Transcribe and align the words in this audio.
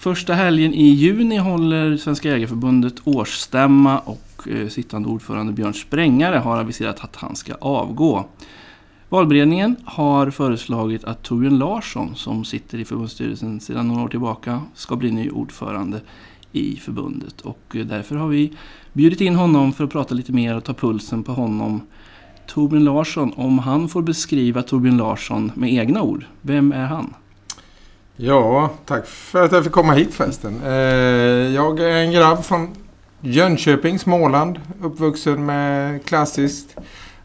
Första 0.00 0.34
helgen 0.34 0.74
i 0.74 0.84
juni 0.84 1.36
håller 1.36 1.96
Svenska 1.96 2.28
Jägareförbundet 2.28 2.94
årsstämma 3.04 3.98
och 3.98 4.48
eh, 4.48 4.68
sittande 4.68 5.08
ordförande 5.08 5.52
Björn 5.52 5.74
Sprängare 5.74 6.36
har 6.36 6.56
aviserat 6.60 7.04
att 7.04 7.16
han 7.16 7.36
ska 7.36 7.54
avgå. 7.54 8.24
Valberedningen 9.08 9.76
har 9.84 10.30
föreslagit 10.30 11.04
att 11.04 11.22
Torbjörn 11.22 11.58
Larsson, 11.58 12.16
som 12.16 12.44
sitter 12.44 12.78
i 12.78 12.84
förbundsstyrelsen 12.84 13.60
sedan 13.60 13.88
några 13.88 14.02
år 14.02 14.08
tillbaka, 14.08 14.60
ska 14.74 14.96
bli 14.96 15.10
ny 15.10 15.30
ordförande 15.30 16.00
i 16.52 16.76
förbundet. 16.76 17.40
Och 17.40 17.76
eh, 17.76 17.86
därför 17.86 18.16
har 18.16 18.28
vi 18.28 18.52
bjudit 18.92 19.20
in 19.20 19.34
honom 19.34 19.72
för 19.72 19.84
att 19.84 19.90
prata 19.90 20.14
lite 20.14 20.32
mer 20.32 20.56
och 20.56 20.64
ta 20.64 20.74
pulsen 20.74 21.22
på 21.22 21.32
honom. 21.32 21.80
Torbjörn 22.46 22.84
Larsson, 22.84 23.32
om 23.36 23.58
han 23.58 23.88
får 23.88 24.02
beskriva 24.02 24.62
Torbjörn 24.62 24.96
Larsson 24.96 25.52
med 25.54 25.72
egna 25.72 26.02
ord, 26.02 26.24
vem 26.42 26.72
är 26.72 26.86
han? 26.86 27.14
Ja, 28.16 28.70
tack 28.86 29.06
för 29.06 29.44
att 29.44 29.52
jag 29.52 29.64
fick 29.64 29.72
komma 29.72 29.92
hit 29.92 30.14
förresten. 30.14 30.60
Eh, 30.64 30.72
jag 31.54 31.80
är 31.80 31.96
en 31.96 32.12
grabb 32.12 32.44
från 32.44 32.76
Jönköping, 33.20 33.98
Småland. 33.98 34.60
Uppvuxen 34.82 35.46
med 35.46 36.04
klassiskt 36.04 36.76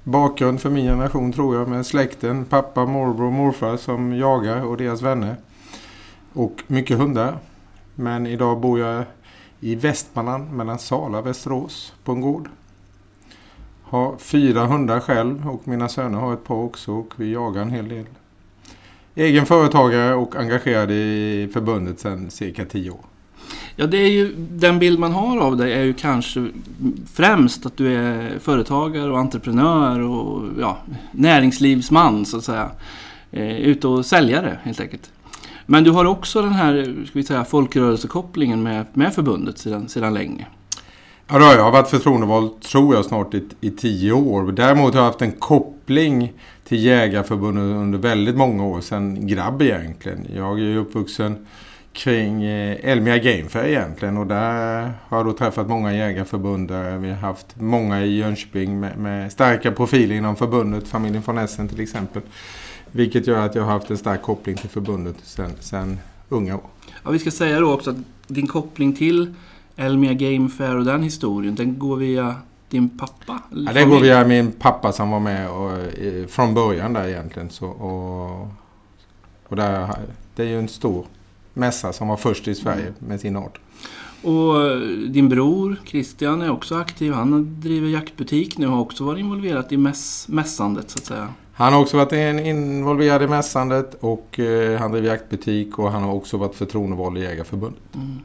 bakgrund 0.03 0.61
för 0.61 0.69
min 0.69 0.85
generation 0.85 1.33
tror 1.33 1.55
jag. 1.55 1.67
Med 1.67 1.85
släkten, 1.85 2.45
pappa, 2.45 2.85
morbror 2.85 3.25
och 3.25 3.33
morfar 3.33 3.77
som 3.77 4.13
jagar 4.17 4.65
och 4.65 4.77
deras 4.77 5.01
vänner. 5.01 5.35
Och 6.33 6.63
mycket 6.67 6.97
hundar. 6.97 7.37
Men 7.95 8.27
idag 8.27 8.59
bor 8.59 8.79
jag 8.79 9.03
i 9.59 9.75
Västmanland 9.75 10.51
mellan 10.51 10.79
Sala 10.79 11.17
och 11.17 11.27
Västerås 11.27 11.93
på 12.03 12.11
en 12.11 12.21
gård. 12.21 12.49
Har 13.83 14.17
fyra 14.17 14.65
hundar 14.65 14.99
själv 14.99 15.49
och 15.49 15.67
mina 15.67 15.89
söner 15.89 16.19
har 16.19 16.33
ett 16.33 16.43
par 16.43 16.55
också 16.55 16.91
och 16.91 17.13
vi 17.17 17.33
jagar 17.33 17.61
en 17.61 17.71
hel 17.71 17.89
del. 17.89 18.05
Egen 19.15 19.45
företagare 19.45 20.15
och 20.15 20.35
engagerad 20.35 20.91
i 20.91 21.49
förbundet 21.53 21.99
sedan 21.99 22.29
cirka 22.29 22.65
tio 22.65 22.91
år. 22.91 23.05
Ja, 23.75 23.85
det 23.85 23.97
är 23.97 24.09
ju 24.09 24.35
den 24.37 24.79
bild 24.79 24.99
man 24.99 25.11
har 25.11 25.37
av 25.39 25.57
dig 25.57 25.73
är 25.73 25.83
ju 25.83 25.93
kanske 25.93 26.47
främst 27.13 27.65
att 27.65 27.77
du 27.77 27.95
är 27.95 28.39
företagare 28.39 29.11
och 29.11 29.19
entreprenör 29.19 29.99
och 29.99 30.43
ja, 30.59 30.77
näringslivsman 31.11 32.25
så 32.25 32.37
att 32.37 32.43
säga. 32.43 32.71
Eh, 33.31 33.57
ute 33.57 33.87
och 33.87 34.05
säljare 34.05 34.59
helt 34.63 34.79
enkelt. 34.79 35.11
Men 35.65 35.83
du 35.83 35.91
har 35.91 36.05
också 36.05 36.41
den 36.41 36.53
här 36.53 36.83
ska 36.83 37.19
vi 37.19 37.23
säga, 37.23 37.45
folkrörelsekopplingen 37.45 38.63
med, 38.63 38.85
med 38.93 39.13
förbundet 39.13 39.57
sedan, 39.57 39.89
sedan 39.89 40.13
länge. 40.13 40.47
Ja, 41.27 41.39
då 41.39 41.45
har 41.45 41.55
jag 41.55 41.71
varit 41.71 41.87
förtroendevald 41.87 42.61
tror 42.61 42.95
jag 42.95 43.05
snart 43.05 43.33
i, 43.33 43.43
i 43.61 43.71
tio 43.71 44.11
år. 44.11 44.51
Däremot 44.51 44.93
har 44.93 45.01
jag 45.01 45.07
haft 45.07 45.21
en 45.21 45.31
koppling 45.31 46.33
till 46.63 46.83
Jägarförbundet 46.83 47.63
under 47.63 47.99
väldigt 47.99 48.35
många 48.35 48.65
år 48.65 48.81
sedan 48.81 49.27
grabb 49.27 49.61
egentligen. 49.61 50.27
Jag 50.35 50.59
är 50.59 50.77
uppvuxen 50.77 51.45
kring 51.93 52.43
eh, 52.43 52.91
Elmia 52.91 53.17
Gamefair 53.17 53.67
egentligen 53.67 54.17
och 54.17 54.27
där 54.27 54.93
har 55.07 55.17
jag 55.17 55.25
då 55.25 55.33
träffat 55.33 55.67
många 55.67 55.93
jägarförbundare. 55.93 56.97
Vi 56.97 57.09
har 57.09 57.17
haft 57.17 57.55
många 57.59 58.01
i 58.01 58.17
Jönköping 58.17 58.79
med, 58.79 58.97
med 58.97 59.31
starka 59.31 59.71
profiler 59.71 60.15
inom 60.15 60.35
förbundet, 60.35 60.87
familjen 60.87 61.23
von 61.25 61.37
Essen 61.37 61.67
till 61.67 61.81
exempel. 61.81 62.21
Vilket 62.91 63.27
gör 63.27 63.45
att 63.45 63.55
jag 63.55 63.63
har 63.63 63.71
haft 63.71 63.89
en 63.89 63.97
stark 63.97 64.21
koppling 64.21 64.55
till 64.55 64.69
förbundet 64.69 65.15
sedan, 65.23 65.51
sedan 65.59 65.99
unga 66.29 66.55
år. 66.55 66.69
Ja, 67.03 67.11
vi 67.11 67.19
ska 67.19 67.31
säga 67.31 67.59
då 67.59 67.73
också 67.73 67.89
att 67.89 67.97
din 68.27 68.47
koppling 68.47 68.95
till 68.95 69.33
Elmia 69.75 70.13
Game 70.13 70.49
Fair 70.49 70.75
och 70.75 70.85
den 70.85 71.03
historien, 71.03 71.55
den 71.55 71.79
går 71.79 71.97
via 71.97 72.35
din 72.69 72.89
pappa? 72.89 73.39
Ja, 73.49 73.73
det 73.73 73.85
går 73.85 73.99
via 73.99 74.27
min 74.27 74.51
pappa 74.51 74.91
som 74.91 75.11
var 75.11 75.19
med 75.19 75.49
och, 75.49 75.71
från 76.29 76.53
början 76.53 76.93
där 76.93 77.07
egentligen. 77.07 77.49
Så, 77.49 77.67
och, 77.67 78.47
och 79.47 79.55
där, 79.55 79.95
det 80.35 80.43
är 80.43 80.47
ju 80.47 80.59
en 80.59 80.67
stor 80.67 81.05
mässa 81.53 81.93
som 81.93 82.07
var 82.07 82.17
först 82.17 82.47
i 82.47 82.55
Sverige 82.55 82.81
mm. 82.81 82.93
med 82.99 83.19
sin 83.19 83.35
art. 83.35 83.59
Och 84.21 84.79
din 85.09 85.29
bror 85.29 85.75
Christian 85.85 86.41
är 86.41 86.51
också 86.51 86.75
aktiv. 86.75 87.13
Han 87.13 87.59
driver 87.61 87.87
jaktbutik 87.87 88.57
nu 88.57 88.65
och 88.65 88.71
har 88.71 88.81
också 88.81 89.03
varit 89.03 89.19
involverad 89.19 89.71
i 89.71 89.77
mäss, 89.77 90.25
mässandet 90.29 90.89
så 90.89 90.99
att 90.99 91.05
säga. 91.05 91.27
Han 91.53 91.73
har 91.73 91.81
också 91.81 91.97
varit 91.97 92.11
involverad 92.45 93.23
i 93.23 93.27
mässandet 93.27 93.93
och 93.99 94.39
eh, 94.39 94.79
han 94.79 94.91
driver 94.91 95.07
jaktbutik 95.07 95.79
och 95.79 95.91
han 95.91 96.03
har 96.03 96.13
också 96.13 96.37
varit 96.37 96.55
förtroendevald 96.55 97.17
i 97.17 97.21
Jägarförbundet. 97.21 97.81
Mm. 97.95 98.19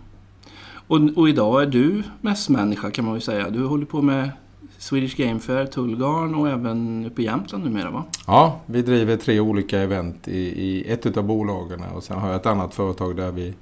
Och, 0.91 1.01
och, 1.17 1.29
idag 1.29 1.63
är 1.63 1.67
du 1.67 2.03
mässmänniska 2.21 2.91
kan 2.91 3.05
man 3.05 3.15
ju 3.15 3.21
säga. 3.21 3.51
Du 3.51 3.65
håller 3.65 3.87
på 3.87 4.03
med 4.03 4.31
Swedish 4.79 5.17
Game 5.17 5.41
Fair, 5.41 5.67
Tullgarn 5.67 6.35
och 6.35 6.49
även 6.49 7.07
uppe 7.07 7.23
i 7.23 7.25
Jämtland 7.25 7.65
numera 7.65 7.91
va? 7.91 8.05
Ja, 8.27 8.61
vi 8.67 8.83
driver 8.83 9.17
tre 9.17 9.41
olika 9.41 9.79
event 9.79 10.29
i, 10.29 10.39
i 10.39 10.85
ett 10.93 11.17
av 11.17 11.25
bolagen 11.25 11.83
och 11.95 12.03
sen 12.03 12.19
har 12.19 12.29
jag 12.29 12.37
ett 12.37 12.47
annat 12.47 12.75
företag 12.75 13.17
där 13.17 13.33
vi 13.33 13.55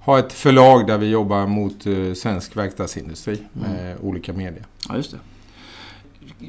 har 0.00 0.18
ett 0.18 0.32
förlag 0.32 0.86
där 0.86 0.98
vi 0.98 1.06
jobbar 1.10 1.46
mot 1.46 1.86
uh, 1.86 2.14
svensk 2.14 2.56
verkstadsindustri 2.56 3.38
med 3.52 3.90
mm. 3.90 3.98
olika 4.02 4.32
media. 4.32 4.62
Ja, 4.88 4.96
just 4.96 5.10
det. 5.10 5.18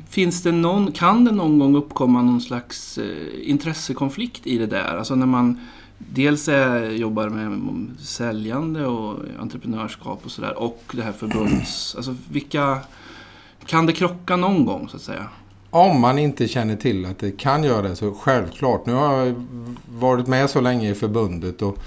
Finns 0.10 0.44
det 0.44 0.52
någon, 0.52 0.92
kan 0.92 1.26
det 1.26 1.32
någon 1.32 1.60
gång 1.60 1.76
uppkomma 1.76 2.22
någon 2.22 2.42
slags 2.42 2.98
eh, 2.98 3.50
intressekonflikt 3.50 4.48
i 4.48 4.58
det 4.58 4.68
där? 4.68 4.98
Alltså 4.98 5.16
när 5.16 5.26
man 5.26 5.60
dels 5.98 6.48
är, 6.48 6.90
jobbar 6.90 7.30
med 7.30 7.88
säljande 8.00 8.86
och 8.86 9.20
entreprenörskap 9.40 10.22
och 10.26 10.32
sådär 10.32 10.58
och 10.58 10.84
det 10.92 11.02
här 11.02 11.12
förbunds... 11.12 11.96
Alltså 11.96 12.16
vilka... 12.32 12.80
Kan 13.66 13.86
det 13.86 13.94
krocka 13.94 14.36
någon 14.36 14.66
gång 14.66 14.90
så 14.90 14.96
att 14.96 15.02
säga? 15.02 15.28
Om 15.70 16.02
man 16.02 16.20
inte 16.20 16.48
känner 16.48 16.76
till 16.76 17.06
att 17.06 17.20
det 17.20 17.32
kan 17.32 17.64
göra 17.64 17.82
det 17.82 17.96
så 17.96 18.14
självklart. 18.14 18.86
Nu 18.86 18.94
har 18.94 19.26
jag 19.26 19.46
varit 19.90 20.28
med 20.28 20.50
så 20.50 20.62
länge 20.62 20.92
i 20.92 20.96
förbundet 20.96 21.62
och 21.62 21.78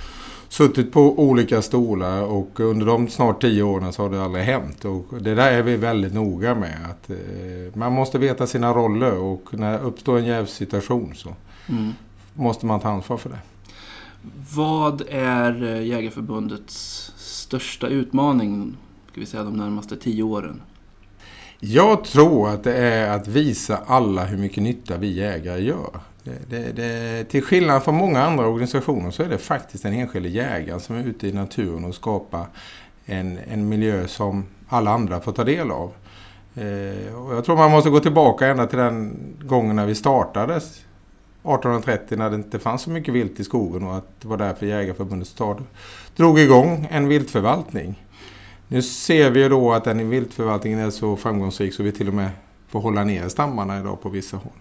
suttit 0.48 0.92
på 0.92 1.18
olika 1.18 1.62
stolar 1.62 2.22
och 2.22 2.60
under 2.60 2.86
de 2.86 3.08
snart 3.08 3.40
tio 3.40 3.62
åren 3.62 3.92
så 3.92 4.02
har 4.02 4.10
det 4.10 4.24
aldrig 4.24 4.44
hänt. 4.44 4.84
Och 4.84 5.04
det 5.20 5.34
där 5.34 5.52
är 5.52 5.62
vi 5.62 5.76
väldigt 5.76 6.14
noga 6.14 6.54
med. 6.54 6.76
att 6.90 7.10
eh, 7.10 7.16
Man 7.74 7.92
måste 7.92 8.18
veta 8.18 8.46
sina 8.46 8.72
roller 8.72 9.18
och 9.18 9.44
när 9.50 9.72
det 9.72 9.78
uppstår 9.78 10.18
en 10.18 10.24
jävsituation 10.24 11.14
så 11.14 11.28
mm. 11.68 11.92
måste 12.34 12.66
man 12.66 12.80
ta 12.80 12.88
ansvar 12.88 13.16
för 13.16 13.30
det. 13.30 13.38
Vad 14.54 15.02
är 15.08 15.62
eh, 15.62 15.86
Jägarförbundets 15.86 17.12
största 17.16 17.86
utmaning 17.86 18.76
ska 19.10 19.20
vi 19.20 19.26
säga, 19.26 19.44
de 19.44 19.56
närmaste 19.56 19.96
tio 19.96 20.22
åren? 20.22 20.62
Jag 21.60 22.04
tror 22.04 22.48
att 22.48 22.64
det 22.64 22.76
är 22.76 23.10
att 23.10 23.28
visa 23.28 23.78
alla 23.86 24.24
hur 24.24 24.38
mycket 24.38 24.62
nytta 24.62 24.96
vi 24.96 25.12
jägare 25.12 25.62
gör. 25.62 26.00
Det, 26.24 26.50
det, 26.50 26.72
det, 26.72 27.24
till 27.24 27.42
skillnad 27.42 27.82
från 27.82 27.94
många 27.94 28.22
andra 28.22 28.46
organisationer 28.46 29.10
så 29.10 29.22
är 29.22 29.28
det 29.28 29.38
faktiskt 29.38 29.82
den 29.82 29.92
enskilde 29.92 30.28
jägaren 30.28 30.80
som 30.80 30.96
är 30.96 31.04
ute 31.04 31.28
i 31.28 31.32
naturen 31.32 31.84
och 31.84 31.94
skapar 31.94 32.46
en, 33.04 33.38
en 33.38 33.68
miljö 33.68 34.08
som 34.08 34.44
alla 34.68 34.90
andra 34.90 35.20
får 35.20 35.32
ta 35.32 35.44
del 35.44 35.70
av. 35.70 35.92
Eh, 36.54 37.14
och 37.14 37.34
jag 37.34 37.44
tror 37.44 37.56
man 37.56 37.70
måste 37.70 37.90
gå 37.90 38.00
tillbaka 38.00 38.46
ända 38.46 38.66
till 38.66 38.78
den 38.78 39.16
gången 39.42 39.76
när 39.76 39.86
vi 39.86 39.94
startades 39.94 40.84
1830 41.42 42.18
när 42.18 42.30
det 42.30 42.36
inte 42.36 42.58
fanns 42.58 42.82
så 42.82 42.90
mycket 42.90 43.14
vilt 43.14 43.40
i 43.40 43.44
skogen 43.44 43.86
och 43.86 43.96
att 43.96 44.20
det 44.20 44.28
var 44.28 44.36
därför 44.36 44.66
Jägarförbundet 44.66 45.28
stad 45.28 45.64
drog 46.16 46.38
igång 46.38 46.88
en 46.90 47.08
viltförvaltning. 47.08 48.06
Nu 48.68 48.82
ser 48.82 49.30
vi 49.30 49.42
ju 49.42 49.48
då 49.48 49.72
att 49.72 49.84
den 49.84 50.10
viltförvaltningen 50.10 50.78
är 50.78 50.90
så 50.90 51.16
framgångsrik 51.16 51.74
så 51.74 51.82
vi 51.82 51.92
till 51.92 52.08
och 52.08 52.14
med 52.14 52.30
får 52.68 52.80
hålla 52.80 53.04
ner 53.04 53.28
stammarna 53.28 53.80
idag 53.80 54.02
på 54.02 54.08
vissa 54.08 54.36
håll. 54.36 54.52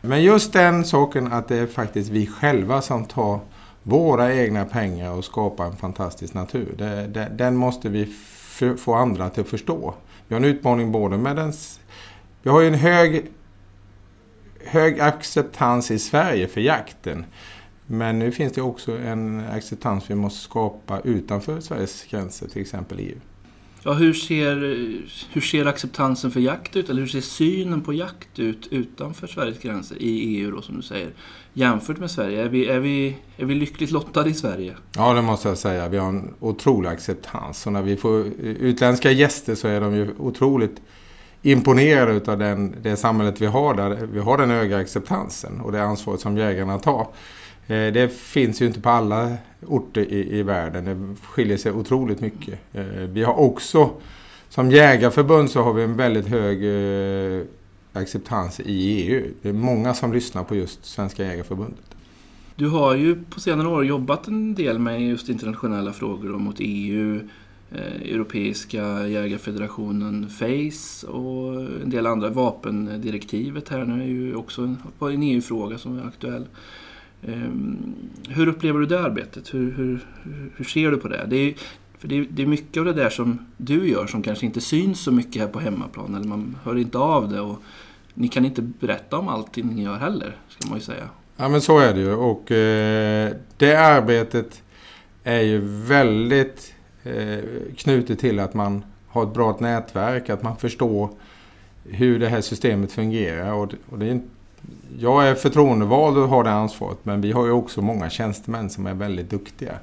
Men 0.00 0.22
just 0.22 0.52
den 0.52 0.84
saken 0.84 1.32
att 1.32 1.48
det 1.48 1.56
är 1.56 1.66
faktiskt 1.66 2.10
vi 2.10 2.26
själva 2.26 2.82
som 2.82 3.04
tar 3.04 3.40
våra 3.82 4.34
egna 4.34 4.64
pengar 4.64 5.10
och 5.10 5.24
skapar 5.24 5.66
en 5.66 5.76
fantastisk 5.76 6.34
natur. 6.34 6.74
Det, 6.78 7.06
det, 7.06 7.28
den 7.38 7.56
måste 7.56 7.88
vi 7.88 8.14
få 8.78 8.94
andra 8.94 9.30
till 9.30 9.40
att 9.40 9.48
förstå. 9.48 9.94
Vi 10.28 10.34
har 10.34 10.40
en 10.40 10.48
utmaning 10.48 10.92
både 10.92 11.18
med 11.18 11.36
den... 11.36 11.52
Vi 12.42 12.50
har 12.50 12.60
ju 12.60 12.66
en 12.66 12.74
hög 12.74 13.26
hög 14.66 15.00
acceptans 15.00 15.90
i 15.90 15.98
Sverige 15.98 16.48
för 16.48 16.60
jakten. 16.60 17.24
Men 17.86 18.18
nu 18.18 18.32
finns 18.32 18.52
det 18.52 18.62
också 18.62 18.98
en 18.98 19.44
acceptans 19.50 20.10
vi 20.10 20.14
måste 20.14 20.40
skapa 20.40 21.00
utanför 21.00 21.60
Sveriges 21.60 22.04
gränser, 22.10 22.48
till 22.48 22.62
exempel 22.62 22.98
EU. 22.98 23.18
Ja, 23.82 23.92
hur, 23.92 24.14
ser, 24.14 24.56
hur 25.32 25.40
ser 25.40 25.66
acceptansen 25.66 26.30
för 26.30 26.40
jakt 26.40 26.76
ut? 26.76 26.90
Eller 26.90 27.00
hur 27.00 27.08
ser 27.08 27.20
synen 27.20 27.82
på 27.82 27.92
jakt 27.92 28.38
ut 28.38 28.68
utanför 28.70 29.26
Sveriges 29.26 29.58
gränser 29.58 29.96
i 30.02 30.08
EU 30.08 30.50
då, 30.50 30.62
som 30.62 30.76
du 30.76 30.82
säger? 30.82 31.10
Jämfört 31.52 31.98
med 31.98 32.10
Sverige, 32.10 32.44
är 32.44 32.48
vi, 32.48 32.66
är 32.66 32.80
vi, 32.80 33.16
är 33.36 33.44
vi 33.44 33.54
lyckligt 33.54 33.90
lottade 33.90 34.30
i 34.30 34.34
Sverige? 34.34 34.76
Ja, 34.96 35.14
det 35.14 35.22
måste 35.22 35.48
jag 35.48 35.58
säga. 35.58 35.88
Vi 35.88 35.98
har 35.98 36.08
en 36.08 36.34
otrolig 36.40 36.88
acceptans. 36.88 37.66
Och 37.66 37.72
när 37.72 37.82
vi 37.82 37.96
får 37.96 38.26
utländska 38.42 39.10
gäster 39.10 39.54
så 39.54 39.68
är 39.68 39.80
de 39.80 39.94
ju 39.94 40.14
otroligt 40.18 40.80
imponerad 41.50 42.28
av 42.28 42.38
den, 42.38 42.74
det 42.82 42.96
samhället 42.96 43.40
vi 43.40 43.46
har 43.46 43.74
där. 43.74 44.08
Vi 44.12 44.20
har 44.20 44.38
den 44.38 44.50
höga 44.50 44.78
acceptansen 44.78 45.60
och 45.60 45.72
det 45.72 45.82
ansvaret 45.82 46.20
som 46.20 46.36
jägarna 46.36 46.78
tar. 46.78 47.06
Eh, 47.66 47.92
det 47.92 48.14
finns 48.14 48.62
ju 48.62 48.66
inte 48.66 48.80
på 48.80 48.90
alla 48.90 49.32
orter 49.66 50.00
i, 50.00 50.38
i 50.38 50.42
världen. 50.42 50.84
Det 50.84 51.26
skiljer 51.26 51.56
sig 51.56 51.72
otroligt 51.72 52.20
mycket. 52.20 52.60
Eh, 52.72 52.84
vi 52.84 53.24
har 53.24 53.34
också, 53.34 53.90
som 54.48 54.70
jägarförbund 54.70 55.50
så 55.50 55.62
har 55.62 55.72
vi 55.72 55.82
en 55.82 55.96
väldigt 55.96 56.26
hög 56.26 56.64
eh, 56.64 57.46
acceptans 57.92 58.60
i 58.60 58.72
EU. 58.72 59.24
Det 59.42 59.48
är 59.48 59.52
många 59.52 59.94
som 59.94 60.12
lyssnar 60.12 60.44
på 60.44 60.56
just 60.56 60.84
Svenska 60.84 61.24
jägarförbundet. 61.24 61.84
Du 62.56 62.68
har 62.68 62.94
ju 62.94 63.24
på 63.30 63.40
senare 63.40 63.68
år 63.68 63.84
jobbat 63.84 64.26
en 64.26 64.54
del 64.54 64.78
med 64.78 65.02
just 65.02 65.28
internationella 65.28 65.92
frågor 65.92 66.32
och 66.32 66.40
mot 66.40 66.56
EU, 66.58 67.20
Eh, 67.70 68.12
Europeiska 68.12 69.08
jägarfederationen 69.08 70.28
FACE 70.28 71.06
och 71.06 71.62
en 71.82 71.90
del 71.90 72.06
andra. 72.06 72.30
Vapendirektivet 72.30 73.68
här 73.68 73.84
nu 73.84 74.02
är 74.02 74.06
ju 74.06 74.34
också 74.34 74.62
en, 74.62 75.22
EU-fråga 75.22 75.78
som 75.78 75.98
är 75.98 76.02
aktuell. 76.02 76.46
Ehm, 77.22 77.94
hur 78.28 78.48
upplever 78.48 78.80
du 78.80 78.86
det 78.86 79.00
arbetet? 79.00 79.54
Hur, 79.54 79.72
hur, 79.72 80.00
hur 80.56 80.64
ser 80.64 80.90
du 80.90 80.96
på 80.96 81.08
det? 81.08 81.26
Det 81.28 81.36
är, 81.36 81.54
för 81.98 82.08
det 82.08 82.18
är, 82.18 82.26
det 82.30 82.42
är 82.42 82.46
mycket 82.46 82.80
av 82.80 82.84
det 82.84 82.92
där 82.92 83.10
som 83.10 83.46
du 83.56 83.88
gör 83.88 84.06
som 84.06 84.22
kanske 84.22 84.46
inte 84.46 84.60
syns 84.60 85.00
så 85.00 85.12
mycket 85.12 85.42
här 85.42 85.48
på 85.48 85.58
hemmaplan. 85.58 86.14
Eller 86.14 86.26
man 86.26 86.56
hör 86.64 86.76
inte 86.76 86.98
av 86.98 87.28
det. 87.28 87.40
Och 87.40 87.62
ni 88.14 88.28
kan 88.28 88.44
inte 88.44 88.62
berätta 88.62 89.18
om 89.18 89.28
allting 89.28 89.66
ni 89.66 89.82
gör 89.82 89.96
heller, 89.96 90.36
ska 90.48 90.68
man 90.68 90.78
ju 90.78 90.84
säga. 90.84 91.08
Ja 91.36 91.48
men 91.48 91.60
så 91.60 91.78
är 91.78 91.94
det 91.94 92.00
ju 92.00 92.14
och 92.14 92.52
eh, 92.52 93.32
det 93.56 93.76
arbetet 93.76 94.62
är 95.24 95.40
ju 95.40 95.60
väldigt 95.64 96.75
Eh, 97.06 97.38
knutet 97.76 98.18
till 98.18 98.40
att 98.40 98.54
man 98.54 98.84
har 99.08 99.22
ett 99.22 99.34
bra 99.34 99.56
nätverk, 99.60 100.30
att 100.30 100.42
man 100.42 100.56
förstår 100.56 101.10
hur 101.84 102.18
det 102.18 102.28
här 102.28 102.40
systemet 102.40 102.92
fungerar. 102.92 103.52
Och, 103.52 103.74
och 103.90 103.98
det 103.98 104.06
är, 104.06 104.20
jag 104.98 105.28
är 105.28 105.34
förtroendevald 105.34 106.18
och 106.18 106.28
har 106.28 106.44
det 106.44 106.50
ansvaret 106.50 106.98
men 107.02 107.20
vi 107.20 107.32
har 107.32 107.46
ju 107.46 107.52
också 107.52 107.82
många 107.82 108.10
tjänstemän 108.10 108.70
som 108.70 108.86
är 108.86 108.94
väldigt 108.94 109.30
duktiga. 109.30 109.78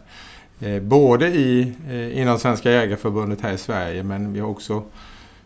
Eh, 0.60 0.82
både 0.82 1.28
i, 1.28 1.74
eh, 1.90 2.22
inom 2.22 2.40
Svenska 2.40 2.72
Jägareförbundet 2.72 3.42
här 3.42 3.54
i 3.54 3.58
Sverige 3.58 4.04
men 4.04 4.34
vi 4.34 4.40
har 4.40 4.50
också 4.50 4.84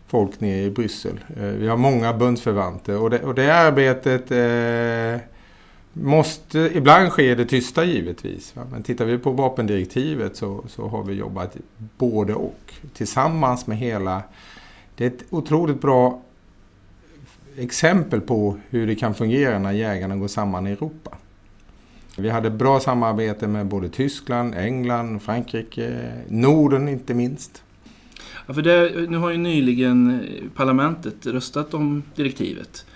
folk 0.06 0.40
nere 0.40 0.62
i 0.62 0.70
Bryssel. 0.70 1.20
Eh, 1.36 1.44
vi 1.44 1.68
har 1.68 1.76
många 1.76 2.12
bundsförvanter 2.12 2.98
och 2.98 3.10
det, 3.10 3.22
och 3.22 3.34
det 3.34 3.50
arbetet 3.50 4.30
eh, 4.30 5.28
måste 6.02 6.70
ibland 6.74 7.10
sker 7.10 7.36
det 7.36 7.44
tysta 7.44 7.84
givetvis. 7.84 8.56
Va? 8.56 8.62
Men 8.70 8.82
tittar 8.82 9.04
vi 9.04 9.18
på 9.18 9.30
vapendirektivet 9.30 10.36
så, 10.36 10.64
så 10.68 10.88
har 10.88 11.04
vi 11.04 11.14
jobbat 11.14 11.56
både 11.98 12.34
och 12.34 12.74
tillsammans 12.94 13.66
med 13.66 13.78
hela... 13.78 14.22
Det 14.96 15.04
är 15.04 15.08
ett 15.08 15.24
otroligt 15.30 15.80
bra 15.80 16.22
exempel 17.56 18.20
på 18.20 18.58
hur 18.70 18.86
det 18.86 18.94
kan 18.94 19.14
fungera 19.14 19.58
när 19.58 19.72
jägarna 19.72 20.16
går 20.16 20.28
samman 20.28 20.66
i 20.66 20.70
Europa. 20.70 21.16
Vi 22.16 22.30
hade 22.30 22.50
bra 22.50 22.80
samarbete 22.80 23.48
med 23.48 23.66
både 23.66 23.88
Tyskland, 23.88 24.54
England, 24.54 25.22
Frankrike, 25.22 26.12
Norden 26.28 26.88
inte 26.88 27.14
minst. 27.14 27.62
Ja, 28.46 28.54
för 28.54 28.62
det, 28.62 29.10
nu 29.10 29.16
har 29.16 29.30
ju 29.30 29.38
nyligen 29.38 30.26
parlamentet 30.54 31.26
röstat 31.26 31.74
om 31.74 32.02
direktivet. 32.14 32.86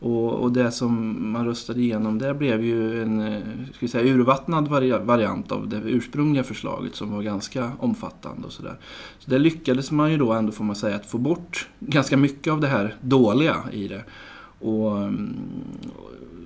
Och, 0.00 0.32
och, 0.34 0.52
det 0.52 0.70
som 0.70 1.18
man 1.32 1.46
röstade 1.46 1.80
igenom 1.80 2.18
där 2.18 2.34
blev 2.34 2.64
ju 2.64 3.02
en 3.02 3.20
eh, 3.20 3.40
ska 3.66 3.78
vi 3.80 3.88
säga, 3.88 4.14
urvattnad 4.14 4.68
variant 5.04 5.52
av 5.52 5.68
det 5.68 5.76
ursprungliga 5.76 6.44
förslaget 6.44 6.94
som 6.94 7.10
var 7.10 7.22
ganska 7.22 7.72
omfattande. 7.78 8.46
och 8.46 8.52
Så, 8.52 8.62
där. 8.62 8.78
så 9.18 9.30
där 9.30 9.38
lyckades 9.38 9.90
man 9.90 10.10
ju 10.10 10.16
då 10.18 10.32
ändå, 10.32 10.52
får 10.52 10.64
man 10.64 10.76
säga, 10.76 10.96
att 10.96 11.06
få 11.06 11.18
bort 11.18 11.68
ganska 11.80 12.16
mycket 12.16 12.52
av 12.52 12.60
det 12.60 12.66
här 12.66 12.96
dåliga 13.00 13.56
i 13.72 13.88
det. 13.88 14.04
Och, 14.58 14.92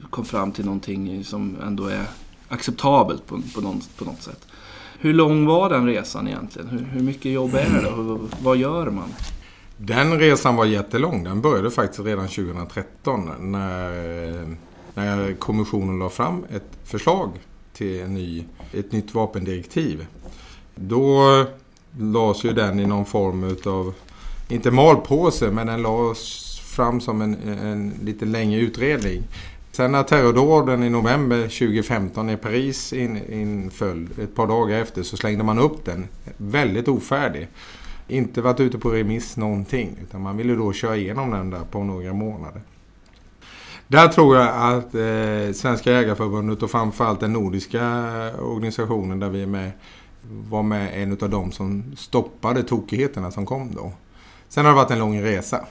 och 0.03 0.11
kom 0.11 0.25
fram 0.25 0.53
till 0.53 0.65
någonting 0.65 1.25
som 1.25 1.57
ändå 1.67 1.87
är 1.87 2.07
acceptabelt 2.49 3.27
på, 3.27 3.43
på, 3.55 3.61
någon, 3.61 3.81
på 3.99 4.05
något 4.05 4.23
sätt. 4.23 4.47
Hur 4.99 5.15
lång 5.15 5.47
var 5.47 5.71
den 5.71 5.87
resan 5.87 6.29
egentligen? 6.29 6.69
Hur, 6.69 6.79
hur 6.79 7.03
mycket 7.03 7.33
jobb 7.33 7.55
är 7.55 7.83
det? 7.83 7.89
Och 7.89 8.21
vad 8.43 8.57
gör 8.57 8.91
man? 8.91 9.09
Den 9.77 10.19
resan 10.19 10.57
var 10.57 10.65
jättelång. 10.65 11.25
Den 11.25 11.41
började 11.41 11.71
faktiskt 11.71 12.01
redan 12.01 12.29
2013 12.29 13.31
när, 13.53 14.57
när 14.95 15.35
kommissionen 15.35 15.99
la 15.99 16.09
fram 16.09 16.45
ett 16.51 16.79
förslag 16.85 17.31
till 17.73 18.01
en 18.01 18.15
ny, 18.15 18.45
ett 18.73 18.93
nytt 18.93 19.15
vapendirektiv. 19.15 20.07
Då 20.75 21.45
lades 21.99 22.45
ju 22.45 22.53
den 22.53 22.81
i 22.81 22.87
någon 22.87 23.07
form 23.07 23.57
av, 23.67 23.95
inte 24.49 24.71
malpåse, 24.71 25.51
men 25.51 25.67
den 25.67 25.83
lades 25.83 26.59
fram 26.61 27.01
som 27.01 27.23
en, 27.23 27.37
en 27.63 27.93
lite 28.03 28.25
längre 28.25 28.61
utredning. 28.61 29.23
Sen 29.73 29.93
när 29.93 30.03
terrordåden 30.03 30.83
i 30.83 30.91
november 30.91 31.43
2015 31.43 32.31
i 32.31 32.37
Paris 32.37 32.93
in, 32.93 33.33
inföll, 33.33 34.09
ett 34.23 34.35
par 34.35 34.47
dagar 34.47 34.79
efter, 34.79 35.03
så 35.03 35.17
slängde 35.17 35.45
man 35.45 35.59
upp 35.59 35.85
den. 35.85 36.09
Väldigt 36.37 36.89
ofärdig. 36.89 37.49
Inte 38.13 38.43
varit 38.43 38.61
ute 38.61 38.79
på 38.79 38.91
remiss 38.91 39.37
någonting. 39.37 39.99
Utan 40.03 40.21
man 40.21 40.37
ville 40.37 40.55
då 40.55 40.73
köra 40.73 40.97
igenom 40.97 41.31
den 41.31 41.51
där 41.51 41.65
på 41.71 41.85
några 41.85 42.13
månader. 42.13 42.61
Där 43.87 44.09
tror 44.09 44.37
jag 44.37 44.49
att 44.49 44.95
eh, 44.95 45.55
Svenska 45.55 45.93
Jägarförbundet 45.93 46.63
och 46.63 46.71
framförallt 46.71 47.21
den 47.21 47.33
nordiska 47.33 47.81
eh, 47.81 48.43
organisationen 48.43 49.21
där 49.21 49.29
vi 49.29 49.43
är 49.43 49.47
med 49.47 49.71
var 50.23 50.63
med 50.63 51.03
en 51.03 51.13
av 51.13 51.31
dem 51.31 51.53
som 51.53 51.97
stoppade 51.97 52.63
tokigheterna 52.63 53.31
som 53.31 53.47
kom 53.47 53.75
då. 53.75 53.93
Sen 54.49 54.65
har 54.65 54.73
det 54.73 54.77
varit 54.77 54.91
en 54.91 54.99
lång 54.99 55.23
resa. 55.23 55.67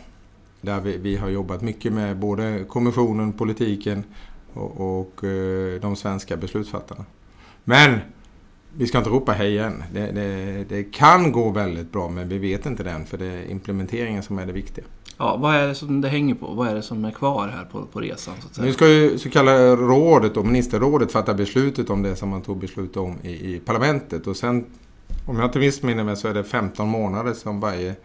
Där 0.61 0.81
vi, 0.81 0.97
vi 0.97 1.17
har 1.17 1.29
jobbat 1.29 1.61
mycket 1.61 1.93
med 1.93 2.17
både 2.17 2.65
kommissionen, 2.67 3.33
politiken 3.33 4.03
och, 4.53 4.99
och 4.99 5.23
eh, 5.23 5.81
de 5.81 5.95
svenska 5.95 6.37
beslutsfattarna. 6.37 7.05
Men 7.63 7.99
vi 8.77 8.87
ska 8.87 8.97
inte 8.97 9.09
ropa 9.09 9.31
hej 9.31 9.57
än. 9.57 9.83
Det, 9.93 10.11
det, 10.11 10.63
det, 10.69 10.83
kan 10.83 11.31
gå 11.31 11.49
väldigt 11.49 11.91
bra 11.91 12.09
men 12.09 12.29
vi 12.29 12.37
vet 12.37 12.65
inte 12.65 12.83
den 12.83 13.05
för 13.05 13.17
det 13.17 13.25
är 13.25 13.51
implementeringen 13.51 14.23
som 14.23 14.39
är 14.39 14.45
det 14.45 14.53
viktiga. 14.53 14.85
Ja, 15.17 15.37
vad 15.37 15.55
är 15.55 15.67
det 15.67 15.75
som 15.75 16.01
det 16.01 16.09
hänger 16.09 16.35
på? 16.35 16.53
Vad 16.53 16.67
är 16.67 16.75
det 16.75 16.81
som 16.81 17.05
är 17.05 17.11
kvar 17.11 17.47
här 17.47 17.65
på, 17.65 17.85
på 17.85 17.99
resan? 17.99 18.33
Så 18.41 18.47
att 18.47 18.55
säga? 18.55 18.65
Nu 18.65 18.73
ska 18.73 18.87
ju 18.87 19.17
så 19.17 19.29
kallade 19.29 19.75
rådet 19.75 20.37
och 20.37 20.45
ministerrådet 20.45 21.11
fatta 21.11 21.33
beslutet 21.33 21.89
om 21.89 22.01
det 22.01 22.15
som 22.15 22.29
man 22.29 22.41
tog 22.41 22.57
beslut 22.57 22.97
om 22.97 23.17
i, 23.23 23.55
i 23.55 23.59
parlamentet. 23.59 24.27
Och 24.27 24.37
sen, 24.37 24.65
om 25.25 25.35
jag 25.39 25.45
inte 25.45 25.59
missminner 25.59 26.03
mig, 26.03 26.15
så 26.15 26.27
är 26.27 26.33
det 26.33 26.43
15 26.43 26.87
månader 26.87 27.33
som 27.33 27.59
varje 27.59 27.95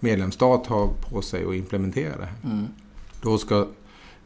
medlemsstat 0.00 0.66
har 0.66 0.88
på 1.10 1.22
sig 1.22 1.44
att 1.44 1.54
implementera 1.54 2.16
det. 2.16 2.28
Mm. 2.44 2.66
Då 3.22 3.38
ska 3.38 3.66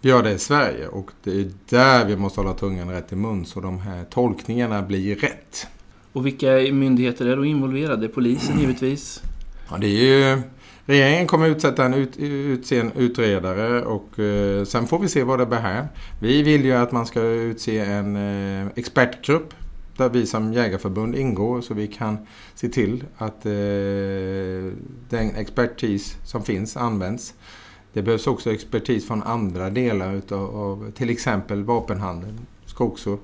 vi 0.00 0.08
göra 0.08 0.22
det 0.22 0.32
i 0.32 0.38
Sverige 0.38 0.88
och 0.88 1.10
det 1.24 1.30
är 1.30 1.50
där 1.68 2.04
vi 2.04 2.16
måste 2.16 2.40
hålla 2.40 2.54
tungan 2.54 2.90
rätt 2.90 3.12
i 3.12 3.16
mun 3.16 3.46
så 3.46 3.60
de 3.60 3.78
här 3.78 4.04
tolkningarna 4.04 4.82
blir 4.82 5.16
rätt. 5.16 5.66
Och 6.12 6.26
vilka 6.26 6.50
myndigheter 6.72 7.26
är 7.26 7.36
då 7.36 7.44
involverade? 7.44 8.08
Polisen 8.08 8.60
givetvis? 8.60 9.22
Ja, 9.70 9.78
det 9.78 9.86
är 9.86 10.34
ju... 10.34 10.42
Regeringen 10.84 11.26
kommer 11.26 11.48
utsätta 11.48 11.84
en, 11.84 11.94
ut, 11.94 12.16
utse 12.16 12.80
en 12.80 12.92
utredare 12.92 13.82
och 13.82 14.18
eh, 14.18 14.64
sen 14.64 14.86
får 14.86 14.98
vi 14.98 15.08
se 15.08 15.22
vad 15.22 15.38
det 15.38 15.46
bär 15.46 15.60
här. 15.60 15.88
Vi 16.20 16.42
vill 16.42 16.64
ju 16.64 16.72
att 16.72 16.92
man 16.92 17.06
ska 17.06 17.22
utse 17.22 17.78
en 17.78 18.16
eh, 18.16 18.66
expertgrupp 18.74 19.54
där 19.96 20.08
vi 20.08 20.26
som 20.26 20.52
jägarförbund 20.52 21.14
ingår 21.14 21.60
så 21.60 21.74
vi 21.74 21.86
kan 21.86 22.26
se 22.54 22.68
till 22.68 23.04
att 23.16 23.46
eh, 23.46 23.52
den 25.08 25.34
expertis 25.36 26.16
som 26.24 26.42
finns 26.42 26.76
används. 26.76 27.34
Det 27.92 28.02
behövs 28.02 28.26
också 28.26 28.52
expertis 28.52 29.06
från 29.06 29.22
andra 29.22 29.70
delar 29.70 30.14
utav, 30.14 30.56
av 30.56 30.90
till 30.90 31.10
exempel 31.10 31.64
vapenhandeln. 31.64 32.40
Ska 32.66 32.84
också 32.84 33.18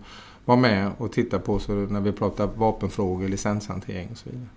vara 0.46 0.58
med 0.58 0.90
och 0.98 1.12
titta 1.12 1.38
på 1.38 1.58
så 1.58 1.72
när 1.72 2.00
vi 2.00 2.12
pratar 2.12 2.48
vapenfrågor, 2.56 3.28
licenshantering 3.28 4.08
och 4.12 4.18
så 4.18 4.30
vidare. 4.30 4.48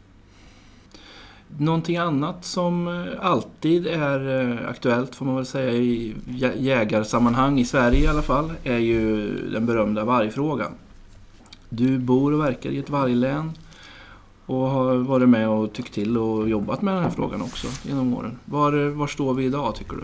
Någonting 1.58 1.98
annat 1.98 2.46
som 2.46 3.06
alltid 3.22 3.88
är 3.88 4.42
eh, 4.42 4.70
aktuellt 4.70 5.16
får 5.16 5.26
man 5.26 5.36
väl 5.36 5.46
säga 5.46 5.72
i 5.72 6.16
jägarsammanhang 6.58 7.60
i 7.60 7.66
Sverige 7.66 8.04
i 8.04 8.08
alla 8.08 8.22
fall 8.22 8.52
är 8.64 8.78
ju 8.78 9.32
den 9.50 9.66
berömda 9.66 10.06
vargfrågan. 10.06 10.72
Du 11.70 11.98
bor 11.98 12.34
och 12.34 12.40
verkar 12.40 12.70
i 12.70 12.78
ett 12.78 12.90
varglän 12.90 13.52
och 14.46 14.70
har 14.70 14.96
varit 14.96 15.30
med 15.30 15.50
och 15.50 15.74
tyckt 15.74 15.94
till 15.94 16.18
och 16.18 16.50
jobbat 16.50 16.82
med 16.82 16.94
den 16.94 17.04
här 17.04 17.10
frågan 17.10 17.42
också 17.42 17.68
genom 17.84 18.14
åren. 18.14 18.40
Var, 18.46 18.90
var 18.90 19.08
står 19.08 19.34
vi 19.34 19.46
idag 19.46 19.76
tycker 19.76 19.96
du? 19.96 20.04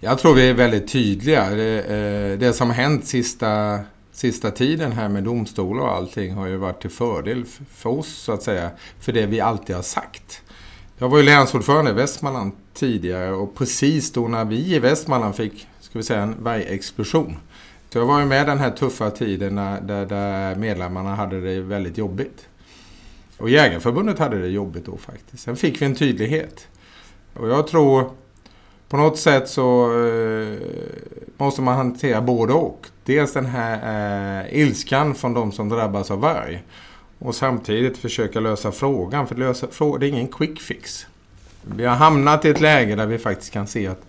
Jag 0.00 0.18
tror 0.18 0.34
vi 0.34 0.50
är 0.50 0.54
väldigt 0.54 0.88
tydliga. 0.92 1.50
Det, 1.50 1.80
eh, 1.80 2.38
det 2.38 2.52
som 2.52 2.68
har 2.68 2.74
hänt 2.74 3.04
sista, 3.04 3.78
sista 4.18 4.50
tiden 4.50 4.92
här 4.92 5.08
med 5.08 5.24
domstolar 5.24 5.82
och 5.82 5.92
allting 5.92 6.34
har 6.34 6.46
ju 6.46 6.56
varit 6.56 6.80
till 6.80 6.90
fördel 6.90 7.44
för 7.74 7.90
oss 7.90 8.08
så 8.08 8.32
att 8.32 8.42
säga. 8.42 8.70
För 9.00 9.12
det 9.12 9.26
vi 9.26 9.40
alltid 9.40 9.76
har 9.76 9.82
sagt. 9.82 10.42
Jag 10.96 11.08
var 11.08 11.18
ju 11.18 11.24
länsordförande 11.24 11.90
i 11.90 11.94
Västmanland 11.94 12.52
tidigare 12.74 13.32
och 13.32 13.54
precis 13.54 14.12
då 14.12 14.28
när 14.28 14.44
vi 14.44 14.74
i 14.74 14.78
Västmanland 14.78 15.36
fick 15.36 15.68
ska 15.80 15.98
vi 15.98 16.02
säga, 16.02 16.22
en 16.22 16.34
vargexplosion 16.42 17.36
så 17.90 17.98
jag 17.98 18.06
var 18.06 18.20
ju 18.20 18.26
med 18.26 18.46
den 18.46 18.58
här 18.58 18.70
tuffa 18.70 19.10
tiden 19.10 19.54
där, 19.56 20.06
där 20.06 20.54
medlemmarna 20.54 21.14
hade 21.14 21.40
det 21.40 21.60
väldigt 21.60 21.98
jobbigt. 21.98 22.48
Och 23.36 23.50
Jägarförbundet 23.50 24.18
hade 24.18 24.38
det 24.38 24.48
jobbigt 24.48 24.86
då 24.86 24.96
faktiskt. 24.96 25.42
Sen 25.42 25.56
fick 25.56 25.82
vi 25.82 25.86
en 25.86 25.94
tydlighet. 25.94 26.68
Och 27.34 27.48
jag 27.48 27.66
tror 27.66 28.10
på 28.88 28.96
något 28.96 29.18
sätt 29.18 29.48
så 29.48 29.84
eh, 30.06 30.58
måste 31.36 31.62
man 31.62 31.76
hantera 31.76 32.20
både 32.20 32.52
och. 32.52 32.86
Dels 33.04 33.32
den 33.32 33.46
här 33.46 34.44
eh, 34.44 34.60
ilskan 34.60 35.14
från 35.14 35.34
de 35.34 35.52
som 35.52 35.68
drabbas 35.68 36.10
av 36.10 36.20
varg. 36.20 36.62
Och 37.18 37.34
samtidigt 37.34 37.98
försöka 37.98 38.40
lösa 38.40 38.72
frågan. 38.72 39.26
För 39.26 39.34
lösa, 39.34 39.66
det 39.98 40.06
är 40.06 40.10
ingen 40.10 40.28
quick 40.28 40.60
fix. 40.60 41.06
Vi 41.62 41.84
har 41.84 41.96
hamnat 41.96 42.44
i 42.44 42.48
ett 42.48 42.60
läge 42.60 42.96
där 42.96 43.06
vi 43.06 43.18
faktiskt 43.18 43.52
kan 43.52 43.66
se 43.66 43.86
att, 43.86 44.06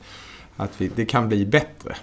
att 0.58 0.82
vi, 0.82 0.92
det 0.96 1.06
kan 1.06 1.28
bli 1.28 1.46
bättre. 1.46 1.96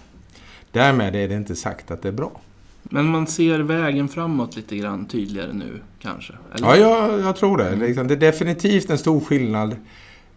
Därmed 0.73 1.17
är 1.17 1.29
det 1.29 1.35
inte 1.35 1.57
sagt 1.57 1.91
att 1.91 2.03
det 2.03 2.09
är 2.09 2.13
bra. 2.13 2.41
Men 2.83 3.07
man 3.07 3.27
ser 3.27 3.59
vägen 3.59 4.09
framåt 4.09 4.57
lite 4.57 4.77
grann 4.77 5.07
tydligare 5.07 5.53
nu 5.53 5.81
kanske? 6.01 6.33
Eller? 6.55 6.69
Ja, 6.69 6.77
jag, 6.77 7.21
jag 7.21 7.37
tror 7.37 7.59
det. 7.59 7.77
Liksom, 7.77 8.09
det 8.09 8.15
är 8.15 8.19
definitivt 8.19 8.91
en 8.91 8.99
stor 8.99 9.21
skillnad 9.21 9.77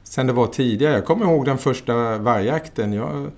sen 0.10 0.28
det 0.28 0.34
var 0.34 0.48
tidigare. 0.48 0.94
Jag 0.94 1.06
kommer 1.06 1.26
ihåg 1.26 1.46
den 1.46 1.58
första 1.58 2.18
vargjakten. 2.18 2.94
Jag 2.94 3.32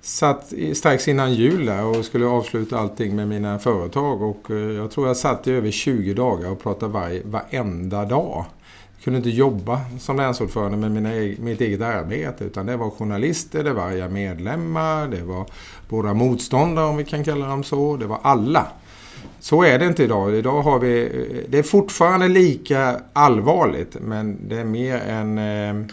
satt 0.00 0.52
strax 0.74 1.08
innan 1.08 1.34
jul 1.34 1.66
där 1.66 1.84
och 1.84 2.04
skulle 2.04 2.26
avsluta 2.26 2.78
allting 2.78 3.16
med 3.16 3.28
mina 3.28 3.58
företag. 3.58 4.22
Och 4.22 4.50
eh, 4.50 4.56
jag 4.56 4.90
tror 4.90 5.06
jag 5.06 5.16
satt 5.16 5.46
i 5.46 5.52
över 5.52 5.70
20 5.70 6.14
dagar 6.14 6.50
och 6.50 6.62
pratade 6.62 6.92
varg 6.92 7.22
varenda 7.24 8.04
dag. 8.04 8.44
Jag 8.96 9.04
kunde 9.04 9.16
inte 9.16 9.30
jobba 9.30 9.80
som 9.98 10.16
länsordförande 10.16 10.76
med 10.76 10.90
mina, 10.90 11.34
mitt 11.38 11.60
eget 11.60 11.80
arbete 11.80 12.44
utan 12.44 12.66
det 12.66 12.76
var 12.76 12.90
journalister, 12.90 13.64
det 13.64 13.72
var 13.72 14.08
medlemmar, 14.08 15.08
det 15.08 15.22
var 15.22 15.46
våra 15.88 16.14
motståndare 16.14 16.86
om 16.86 16.96
vi 16.96 17.04
kan 17.04 17.24
kalla 17.24 17.46
dem 17.46 17.64
så, 17.64 17.96
det 17.96 18.06
var 18.06 18.18
alla. 18.22 18.66
Så 19.40 19.62
är 19.62 19.78
det 19.78 19.86
inte 19.86 20.04
idag. 20.04 20.34
Idag 20.34 20.62
har 20.62 20.78
vi, 20.78 21.02
eh, 21.02 21.50
det 21.50 21.58
är 21.58 21.62
fortfarande 21.62 22.28
lika 22.28 23.00
allvarligt 23.12 23.96
men 24.00 24.48
det 24.48 24.58
är 24.58 24.64
mer 24.64 24.96
en, 24.96 25.38
eh, 25.38 25.86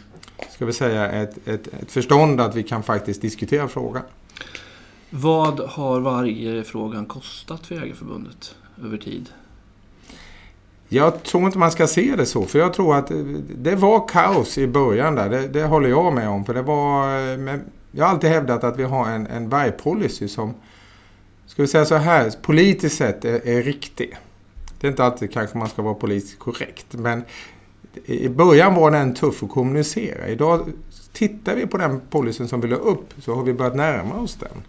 ska 0.56 0.66
vi 0.66 0.74
säga, 0.74 1.12
ett, 1.12 1.48
ett, 1.48 1.68
ett 1.68 1.92
förstånd 1.92 2.42
att 2.42 2.56
vi 2.56 2.64
kan 2.64 2.84
faktiskt 2.84 3.22
diskutera 3.22 3.68
frågan. 3.68 4.04
Vad 5.10 5.60
har 5.60 6.00
varje 6.00 6.64
frågan 6.64 7.06
kostat 7.06 7.68
för 7.68 7.76
Jägarförbundet 7.76 8.56
över 8.86 8.98
tid? 8.98 9.30
Jag 10.88 11.24
tror 11.24 11.46
inte 11.46 11.58
man 11.58 11.72
ska 11.72 11.88
se 11.88 12.16
det 12.16 12.26
så, 12.26 12.46
för 12.46 12.60
jag 12.60 12.74
tror 12.74 12.96
att 12.96 13.12
det 13.56 13.76
var 13.76 14.08
kaos 14.08 14.58
i 14.58 14.68
början 14.68 15.16
där. 15.16 15.30
Det, 15.30 15.48
det 15.48 15.64
håller 15.64 15.90
jag 15.90 16.14
med 16.14 16.30
om. 16.30 16.46
För 16.46 16.54
det 16.54 16.62
var, 16.62 17.10
jag 17.92 18.06
har 18.06 18.12
alltid 18.12 18.30
hävdat 18.30 18.64
att 18.64 18.80
vi 18.80 18.84
har 18.84 19.10
en, 19.10 19.28
en 19.28 19.50
vargpolicy 19.50 20.28
som, 20.28 20.54
ska 21.46 21.62
vi 21.62 21.68
säga 21.68 21.86
så 21.86 21.96
här, 21.96 22.32
politiskt 22.42 22.98
sett 22.98 23.26
är, 23.26 23.48
är 23.48 23.64
riktig. 23.64 24.18
Det 24.80 24.88
är 24.88 24.92
inte 24.92 25.04
alltid 25.04 25.34
kanske 25.34 25.58
man 25.58 25.70
ska 25.70 25.82
vara 25.82 25.94
politiskt 25.94 26.40
korrekt, 26.40 26.94
men 26.94 27.24
i 28.06 28.30
början 28.30 28.75
var 28.75 28.92
den 28.92 29.14
tuff 29.14 29.44
att 29.44 29.50
kommunicera. 29.50 30.28
Idag 30.28 30.72
tittar 31.14 31.56
vi 31.56 31.68
på 31.68 31.78
den 31.78 32.02
policyn 32.10 32.48
som 32.48 32.62
vi 32.62 32.68
la 32.68 32.75
upp 32.75 33.14
så 33.20 33.36
har 33.36 33.44
vi 33.44 33.54
börjat 33.54 33.75
närma 33.75 34.16
oss 34.16 34.36
den. 34.36 34.64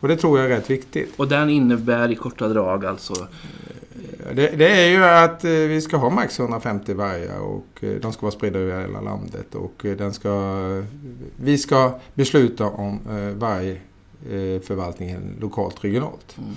Och 0.00 0.08
det 0.08 0.16
tror 0.16 0.38
jag 0.38 0.50
är 0.50 0.56
rätt 0.56 0.70
viktigt. 0.70 1.12
Och 1.16 1.28
den 1.28 1.50
innebär 1.50 2.10
i 2.10 2.14
korta 2.14 2.48
drag 2.48 2.86
alltså? 2.86 3.26
Det, 4.34 4.56
det, 4.56 4.84
är 4.84 4.88
ju 4.88 5.04
att 5.04 5.44
eh, 5.44 5.50
vi 5.50 5.80
ska 5.80 5.96
ha 5.96 6.10
max 6.10 6.40
150 6.40 6.94
vargar 6.94 7.38
och 7.38 7.66
eh, 7.80 7.90
de 7.90 8.12
ska 8.12 8.22
vara 8.22 8.32
spridda 8.32 8.58
över 8.58 8.80
hela 8.80 9.00
landet. 9.00 9.54
Och 9.54 9.84
eh, 9.84 9.96
den 9.96 10.12
ska, 10.12 10.82
vi 11.36 11.58
ska 11.58 11.98
besluta 12.14 12.66
om 12.66 12.98
vargförvaltningen 13.36 15.36
lokalt, 15.40 15.84
regionalt. 15.84 16.36
Mm. 16.38 16.50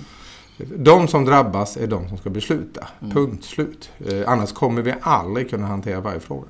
De 0.58 1.08
som 1.08 1.24
drabbas 1.24 1.76
är 1.76 1.86
de 1.86 2.08
som 2.08 2.18
ska 2.18 2.30
besluta. 2.30 2.88
Mm. 3.00 3.14
Punkt 3.14 3.44
slut. 3.44 3.90
annars 4.26 4.52
kommer 4.52 4.82
vi 4.82 4.94
aldrig 5.00 5.50
kunna 5.50 5.66
hantera 5.66 6.00
varje 6.00 6.20
fråga. 6.20 6.46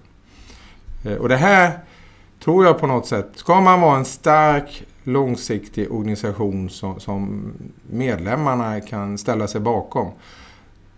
och 1.20 1.28
det 1.28 1.36
här 1.36 1.78
tror 2.44 2.64
jag 2.64 2.78
på 2.78 2.86
något 2.86 3.06
sätt, 3.06 3.30
ska 3.34 3.60
man 3.60 3.80
vara 3.80 3.96
en 3.98 4.04
stark 4.04 4.84
långsiktig 5.04 5.92
organisation 5.92 6.70
som, 6.70 7.00
som 7.00 7.52
medlemmarna 7.90 8.80
kan 8.80 9.18
ställa 9.18 9.48
sig 9.48 9.60
bakom 9.60 10.10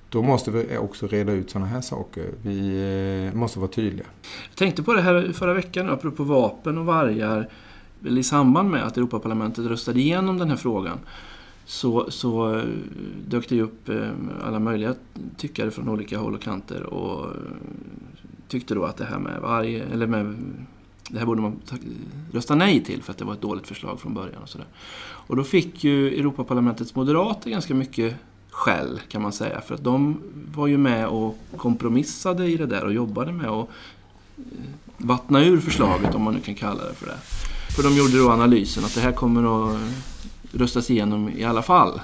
då 0.09 0.23
måste 0.23 0.51
vi 0.51 0.77
också 0.77 1.07
reda 1.07 1.33
ut 1.33 1.51
sådana 1.51 1.67
här 1.67 1.81
saker. 1.81 2.25
Vi 2.43 3.29
eh, 3.33 3.39
måste 3.39 3.59
vara 3.59 3.71
tydliga. 3.71 4.07
Jag 4.49 4.57
tänkte 4.57 4.83
på 4.83 4.93
det 4.93 5.03
här 5.03 5.33
förra 5.35 5.55
veckan, 5.55 5.91
apropå 5.91 6.25
vapen 6.25 6.79
och 6.79 6.87
vargar. 6.87 7.49
I 8.09 8.23
samband 8.23 8.71
med 8.71 8.87
att 8.87 8.97
Europaparlamentet 8.97 9.67
röstade 9.67 10.01
igenom 10.01 10.39
den 10.39 10.51
här 10.51 10.57
frågan 10.57 10.99
så, 11.67 12.11
så 12.11 12.55
eh, 12.55 12.65
dök 13.29 13.49
det 13.49 13.63
upp 13.63 13.89
eh, 13.89 14.11
alla 14.45 14.59
möjliga 14.59 14.95
tyckare 15.37 15.71
från 15.71 15.89
olika 15.89 16.19
håll 16.19 16.35
och 16.35 16.43
kanter 16.43 16.83
och 16.83 17.25
eh, 17.25 17.33
tyckte 18.49 18.75
då 18.75 18.85
att 18.85 18.97
det 18.97 19.05
här 19.05 19.19
med 19.19 19.41
varg, 19.41 19.81
eller 19.81 20.07
med 20.07 20.37
det 21.11 21.19
här 21.19 21.27
borde 21.27 21.43
man 21.43 21.61
rösta 22.33 22.55
nej 22.55 22.85
till 22.85 23.03
för 23.03 23.13
att 23.13 23.19
det 23.19 23.25
var 23.25 23.33
ett 23.33 23.41
dåligt 23.41 23.67
förslag 23.67 24.01
från 24.01 24.15
början. 24.15 24.43
Och, 24.43 24.49
så 24.49 24.59
där. 24.59 24.67
och 25.03 25.37
då 25.37 25.45
fick 25.45 25.85
ju 25.85 26.19
Europaparlamentets 26.19 26.95
moderater 26.95 27.51
ganska 27.51 27.75
mycket 27.75 28.15
skäll 28.51 29.01
kan 29.09 29.23
man 29.23 29.33
säga. 29.33 29.61
För 29.61 29.75
att 29.75 29.85
de 29.85 30.21
var 30.55 30.67
ju 30.67 30.79
med 30.79 31.07
och 31.07 31.39
kompromissade 31.57 32.47
i 32.47 32.57
det 32.57 32.67
där 32.67 32.85
och 32.85 32.93
jobbade 32.93 33.33
med 33.33 33.47
att 33.47 33.69
vattna 34.99 35.45
ur 35.45 35.61
förslaget 35.61 36.15
om 36.15 36.23
man 36.23 36.35
nu 36.35 36.41
kan 36.41 36.55
kalla 36.55 36.85
det 36.85 36.95
för 36.95 37.07
det. 37.07 37.19
För 37.77 37.83
de 37.83 37.97
gjorde 37.97 38.19
då 38.19 38.31
analysen 38.31 38.85
att 38.85 38.95
det 38.95 39.01
här 39.01 39.13
kommer 39.13 39.71
att 39.73 39.81
röstas 40.59 40.91
igenom 40.91 41.29
i 41.29 41.45
alla 41.45 41.63
fall. 41.63 42.01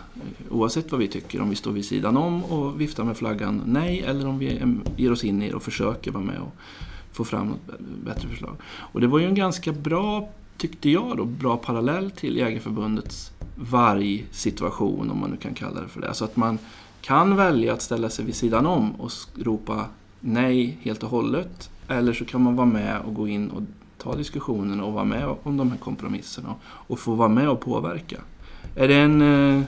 Oavsett 0.50 0.90
vad 0.90 1.00
vi 1.00 1.08
tycker, 1.08 1.40
om 1.40 1.50
vi 1.50 1.56
står 1.56 1.72
vid 1.72 1.84
sidan 1.84 2.16
om 2.16 2.44
och 2.44 2.80
viftar 2.80 3.04
med 3.04 3.16
flaggan 3.16 3.62
nej 3.66 4.00
eller 4.00 4.26
om 4.26 4.38
vi 4.38 4.60
ger 4.96 5.12
oss 5.12 5.24
in 5.24 5.42
i 5.42 5.48
det 5.48 5.54
och 5.54 5.62
försöker 5.62 6.10
vara 6.10 6.24
med 6.24 6.38
och 6.38 6.54
få 7.12 7.24
fram 7.24 7.46
något 7.46 7.80
bättre 8.04 8.28
förslag. 8.28 8.56
Och 8.64 9.00
det 9.00 9.06
var 9.06 9.18
ju 9.18 9.26
en 9.26 9.34
ganska 9.34 9.72
bra, 9.72 10.28
tyckte 10.56 10.90
jag 10.90 11.16
då, 11.16 11.24
bra 11.24 11.56
parallell 11.56 12.10
till 12.10 12.36
Jägarförbundets 12.36 13.32
vargsituation, 13.56 15.10
om 15.10 15.20
man 15.20 15.30
nu 15.30 15.36
kan 15.36 15.54
kalla 15.54 15.80
det 15.80 15.88
för 15.88 16.00
det. 16.00 16.08
Alltså 16.08 16.24
att 16.24 16.36
man 16.36 16.58
kan 17.00 17.36
välja 17.36 17.72
att 17.72 17.82
ställa 17.82 18.10
sig 18.10 18.24
vid 18.24 18.34
sidan 18.34 18.66
om 18.66 18.92
och 18.92 19.10
ropa 19.36 19.86
nej 20.20 20.78
helt 20.82 21.02
och 21.02 21.10
hållet. 21.10 21.70
Eller 21.88 22.12
så 22.12 22.24
kan 22.24 22.42
man 22.42 22.56
vara 22.56 22.66
med 22.66 23.00
och 23.00 23.14
gå 23.14 23.28
in 23.28 23.50
och 23.50 23.62
ta 23.98 24.16
diskussionen 24.16 24.80
och 24.80 24.92
vara 24.92 25.04
med 25.04 25.36
om 25.42 25.56
de 25.56 25.70
här 25.70 25.78
kompromisserna 25.78 26.54
och 26.64 26.98
få 26.98 27.14
vara 27.14 27.28
med 27.28 27.48
och 27.48 27.60
påverka. 27.60 28.20
Är 28.76 28.88
det 28.88 28.94
en 28.94 29.22
eh, 29.56 29.62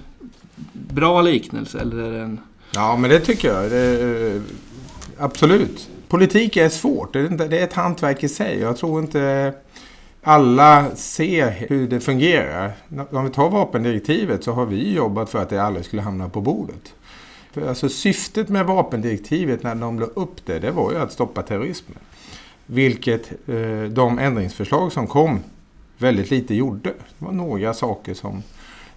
bra 0.73 1.23
liknelse 1.23 1.81
eller 1.81 2.03
är 2.03 2.13
det 2.13 2.21
en... 2.21 2.41
Ja, 2.75 2.97
men 2.97 3.11
det 3.11 3.21
tycker 3.21 3.49
jag. 3.49 3.71
Det, 3.71 4.35
eh, 4.35 4.43
absolut. 5.19 5.89
Politik 6.09 6.57
är 6.57 6.69
svårt. 6.69 7.13
Det 7.13 7.21
är, 7.21 7.49
det 7.49 7.59
är 7.59 7.65
ett 7.65 7.73
hantverk 7.73 8.25
i 8.25 8.29
sig. 8.29 8.59
Jag 8.61 8.77
tror 8.77 9.01
inte 9.01 9.55
alla 10.23 10.97
ser 10.97 11.51
hur 11.51 11.89
det 11.89 12.01
fungerar. 12.01 12.73
Om 13.11 13.25
vi 13.25 13.31
tar 13.31 13.51
vapendirektivet 13.51 14.45
så 14.45 14.53
har 14.53 14.67
vi 14.67 14.95
jobbat 14.95 15.31
för 15.31 15.39
att 15.43 15.49
det 15.49 15.63
aldrig 15.63 15.87
skulle 15.87 16.03
hamna 16.03 16.29
på 16.29 16.41
bordet. 16.41 16.95
För 17.53 17.69
alltså 17.69 17.89
syftet 17.89 18.49
med 18.49 18.67
vapendirektivet 18.67 19.63
när 19.63 19.75
de 19.75 20.01
la 20.01 20.07
upp 20.07 20.47
det, 20.47 20.59
det 20.59 20.71
var 20.71 20.93
ju 20.93 20.99
att 20.99 21.13
stoppa 21.13 21.43
terrorismen. 21.43 21.99
Vilket 22.67 23.33
eh, 23.49 23.83
de 23.91 24.19
ändringsförslag 24.19 24.93
som 24.93 25.07
kom 25.07 25.41
väldigt 25.99 26.31
lite 26.31 26.55
gjorde. 26.55 26.89
Det 27.19 27.25
var 27.25 27.33
några 27.33 27.75
saker 27.75 28.15
som 28.15 28.43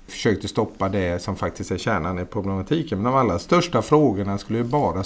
försökte 0.08 0.48
stoppa 0.48 0.90
det 0.90 1.22
som 1.22 1.36
faktiskt 1.36 1.72
är 1.72 1.78
kärnan 1.78 2.20
i 2.20 2.26
problematiken. 2.26 3.02
Men 3.02 3.12
de 3.12 3.20
allra 3.20 3.40
största 3.40 3.82
frågorna 3.82 4.38
skulle 4.38 4.60
ju 4.60 4.66
bara 4.66 5.04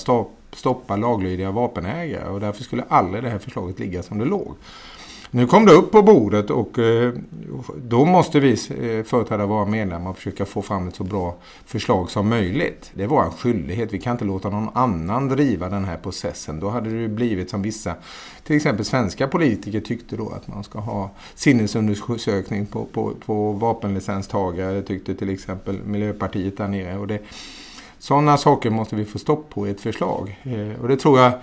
stoppa 0.54 0.96
laglydiga 0.96 1.52
vapenägare 1.52 2.30
och 2.30 2.40
därför 2.40 2.64
skulle 2.64 2.84
aldrig 2.90 3.24
det 3.24 3.30
här 3.30 3.40
förslaget 3.40 3.80
ligga 3.80 4.04
som 4.04 4.20
det 4.20 4.26
låg. 4.26 4.56
Nu 5.34 5.48
kom 5.48 5.66
det 5.66 5.72
upp 5.72 5.92
på 5.92 6.02
bordet 6.02 6.50
och 6.50 6.80
eh, 6.80 7.14
då 7.78 8.06
måste 8.06 8.40
vi 8.40 8.52
eh, 8.52 9.04
företräda 9.04 9.46
våra 9.46 9.66
medlemmar 9.66 10.10
och 10.10 10.18
försöka 10.18 10.46
få 10.46 10.62
fram 10.62 10.88
ett 10.88 10.96
så 10.96 11.04
bra 11.04 11.36
förslag 11.66 12.10
som 12.10 12.30
möjligt. 12.30 12.92
Det 12.94 13.08
var 13.08 13.24
en 13.24 13.32
skyldighet. 13.32 13.94
Vi 13.94 14.00
kan 14.00 14.12
inte 14.12 14.26
låta 14.26 14.50
någon 14.50 14.70
annan 14.74 15.28
driva 15.28 15.70
den 15.70 15.86
här 15.86 15.98
processen. 15.98 16.60
Då 16.60 16.70
hade 16.70 17.02
det 17.02 17.08
blivit 17.08 17.50
som 17.50 17.62
vissa, 17.62 17.96
till 18.44 18.56
exempel 18.56 18.86
svenska 18.86 19.28
politiker 19.28 19.80
tyckte 19.80 20.16
då 20.16 20.30
att 20.30 20.48
man 20.48 20.64
ska 20.64 20.80
ha 20.80 21.10
sinnesundersökning 21.36 22.66
på, 22.66 22.86
på, 22.86 23.14
på 23.26 23.52
vapenlicenstagare. 23.52 24.74
Det 24.74 24.82
tyckte 24.82 25.16
till 25.16 25.30
exempel 25.30 25.80
Miljöpartiet 25.84 26.58
där 26.58 26.68
nere. 26.68 26.98
Och 26.98 27.08
det, 27.08 27.20
sådana 28.00 28.38
saker 28.38 28.70
måste 28.70 28.96
vi 28.96 29.06
få 29.06 29.20
stopp 29.20 29.50
på 29.50 29.68
i 29.68 29.72
ett 29.72 29.82
förslag. 29.82 30.40
Eh, 30.44 30.82
och 30.82 30.88
det 30.88 30.98
tror 30.98 31.20
jag 31.20 31.34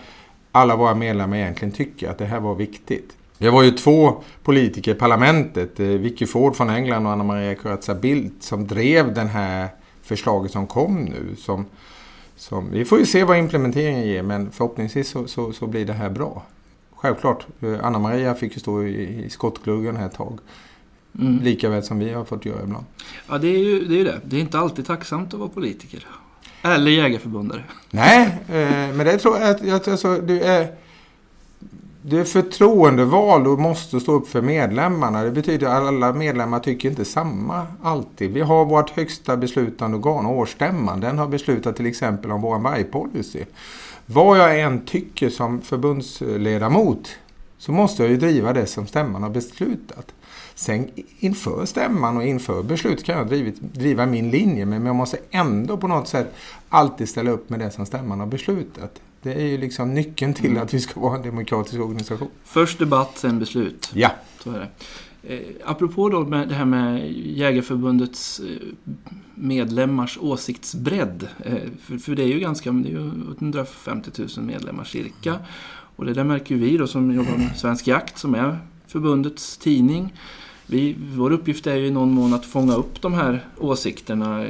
alla 0.53 0.77
våra 0.77 0.95
medlemmar 0.95 1.37
egentligen 1.37 1.73
tycker 1.73 2.11
att 2.11 2.19
det 2.19 2.27
här 2.27 2.41
var 2.41 2.55
viktigt. 2.55 3.15
Det 3.39 3.51
var 3.51 3.63
ju 3.63 3.71
två 3.71 4.23
politiker 4.43 4.95
i 4.95 4.95
parlamentet, 4.95 5.81
eh, 5.81 5.87
Vicky 5.87 6.27
Ford 6.27 6.57
från 6.57 6.71
England 6.71 7.07
och 7.07 7.13
Anna 7.13 7.25
Maria 7.25 7.55
Corazza 7.55 7.95
Bildt, 7.95 8.43
som 8.43 8.67
drev 8.67 9.15
den 9.15 9.29
här 9.29 9.69
förslaget 10.03 10.53
som 10.53 10.67
kom 10.67 11.05
nu. 11.05 11.37
Som, 11.37 11.67
som, 12.37 12.71
vi 12.71 12.85
får 12.85 12.99
ju 12.99 13.07
se 13.07 13.25
vad 13.25 13.39
implementeringen 13.39 14.07
ger, 14.07 14.23
men 14.23 14.51
förhoppningsvis 14.51 15.09
så, 15.09 15.27
så, 15.27 15.53
så 15.53 15.67
blir 15.67 15.87
det 15.87 15.93
här 15.93 16.11
bra. 16.11 16.43
Självklart, 16.95 17.47
eh, 17.61 17.85
Anna 17.85 17.99
Maria 17.99 18.35
fick 18.35 18.55
ju 18.55 18.61
stå 18.61 18.83
i, 18.83 19.25
i 19.25 19.31
skottgluggen 19.31 19.97
här 19.97 20.07
ett 20.07 20.15
tag. 20.15 20.39
Mm. 21.21 21.39
Lika 21.43 21.69
väl 21.69 21.83
som 21.83 21.99
vi 21.99 22.13
har 22.13 22.25
fått 22.25 22.45
göra 22.45 22.63
ibland. 22.63 22.85
Ja, 23.29 23.39
det 23.39 23.49
är 23.49 23.59
ju 23.59 23.85
det. 23.85 24.01
Är 24.01 24.05
det. 24.05 24.21
det 24.25 24.37
är 24.37 24.41
inte 24.41 24.59
alltid 24.59 24.87
tacksamt 24.87 25.35
att 25.35 25.41
vara 25.41 25.49
politiker. 25.49 26.07
Eller 26.63 26.91
jägarförbundare. 26.91 27.65
Nej, 27.91 28.27
eh, 28.49 28.95
men 28.95 28.99
det 28.99 29.19
tror 29.19 29.39
jag 29.39 29.71
att 29.71 29.89
alltså, 29.89 30.21
du 30.21 30.41
är 30.41 30.69
du 32.09 32.21
är 32.21 32.25
förtroendevald 32.25 33.47
och 33.47 33.59
måste 33.59 34.01
stå 34.01 34.13
upp 34.13 34.29
för 34.29 34.43
medlemmarna. 34.43 35.23
Det 35.23 35.31
betyder 35.31 35.67
att 35.67 35.73
alla 35.73 36.13
medlemmar 36.13 36.61
tycker 36.61 36.91
inte 36.91 37.05
samma 37.05 37.67
alltid. 37.83 38.33
Vi 38.33 38.41
har 38.41 38.65
vårt 38.65 38.91
högsta 38.91 39.37
beslutande 39.37 39.97
organ, 39.97 40.27
årsstämman. 40.27 41.01
Den 41.01 41.19
har 41.19 41.27
beslutat 41.27 41.77
till 41.77 41.87
exempel 41.87 42.33
om 42.33 42.41
vår 42.41 42.59
vargpolicy. 42.59 43.45
Vad 44.07 44.39
jag 44.39 44.61
än 44.61 44.85
tycker 44.85 45.31
som 45.31 45.61
förbundsledamot 45.61 47.09
så 47.59 47.73
måste 47.73 48.03
jag 48.03 48.11
ju 48.11 48.17
driva 48.17 48.53
det 48.53 48.67
som 48.67 48.87
stämman 48.87 49.23
har 49.23 49.31
beslutat. 49.31 50.15
Sen 50.55 50.91
inför 51.19 51.65
stämman 51.65 52.17
och 52.17 52.25
inför 52.25 52.63
beslut 52.63 53.05
kan 53.05 53.19
jag 53.19 53.29
drivit, 53.29 53.61
driva 53.61 54.07
min 54.07 54.31
linje 54.31 54.67
men 54.67 54.87
jag 54.87 54.97
måste 54.97 55.19
ändå 55.31 55.77
på 55.77 55.89
något 55.89 56.09
sätt 56.09 56.35
alltid 56.69 57.09
ställa 57.09 57.31
upp 57.31 57.51
med 57.51 57.61
det 57.61 57.71
som 57.71 57.87
stämman 57.87 58.21
har 58.21 58.27
beslutat. 58.27 59.01
Det 59.23 59.33
är 59.33 59.47
ju 59.47 59.59
liksom 59.59 59.95
nyckeln 59.95 60.35
till 60.35 60.51
mm. 60.51 60.63
att 60.63 60.75
vi 60.75 60.81
ska 60.81 61.01
vara 61.01 61.17
en 61.17 61.23
demokratisk 61.23 61.81
organisation. 61.81 62.29
Först 62.45 62.79
debatt, 62.79 63.19
sen 63.19 63.39
beslut. 63.39 63.91
Ja. 63.95 64.11
Så 64.45 64.51
är 64.51 64.59
det. 64.59 64.69
Eh, 65.23 65.41
apropå 65.65 66.09
då 66.09 66.25
med 66.25 66.49
det 66.49 66.55
här 66.55 66.65
med 66.65 67.13
Jägarförbundets 67.13 68.41
eh, 68.41 68.69
medlemmars 69.35 70.19
åsiktsbredd. 70.21 71.29
Eh, 71.45 71.55
för, 71.83 71.99
för, 71.99 72.15
det 72.15 72.23
är 72.23 72.27
ju 72.27 72.41
ganska, 72.41 72.73
det 72.73 72.89
är 72.89 72.93
ju 72.93 73.11
150 73.39 74.11
000 74.37 74.47
medlemmar 74.47 74.85
cirka. 74.85 75.39
Och 75.97 76.05
det 76.05 76.13
där 76.13 76.25
märker 76.25 76.55
vi 76.55 76.77
då 76.77 76.87
som 76.87 77.15
jobbar 77.15 77.37
med 77.37 77.57
Svensk 77.57 77.87
Jakt 77.87 78.19
som 78.19 78.35
är 78.35 78.59
förbundets 78.87 79.57
tidning. 79.57 80.15
Vi, 80.67 80.97
vår 80.99 81.31
uppgift 81.31 81.67
är 81.67 81.77
ju 81.77 81.87
i 81.87 81.91
någon 81.91 82.11
mån 82.11 82.35
att 82.35 82.47
fånga 82.47 82.75
upp 82.75 83.03
de 83.03 83.15
här 83.15 83.45
åsikterna 83.59 84.47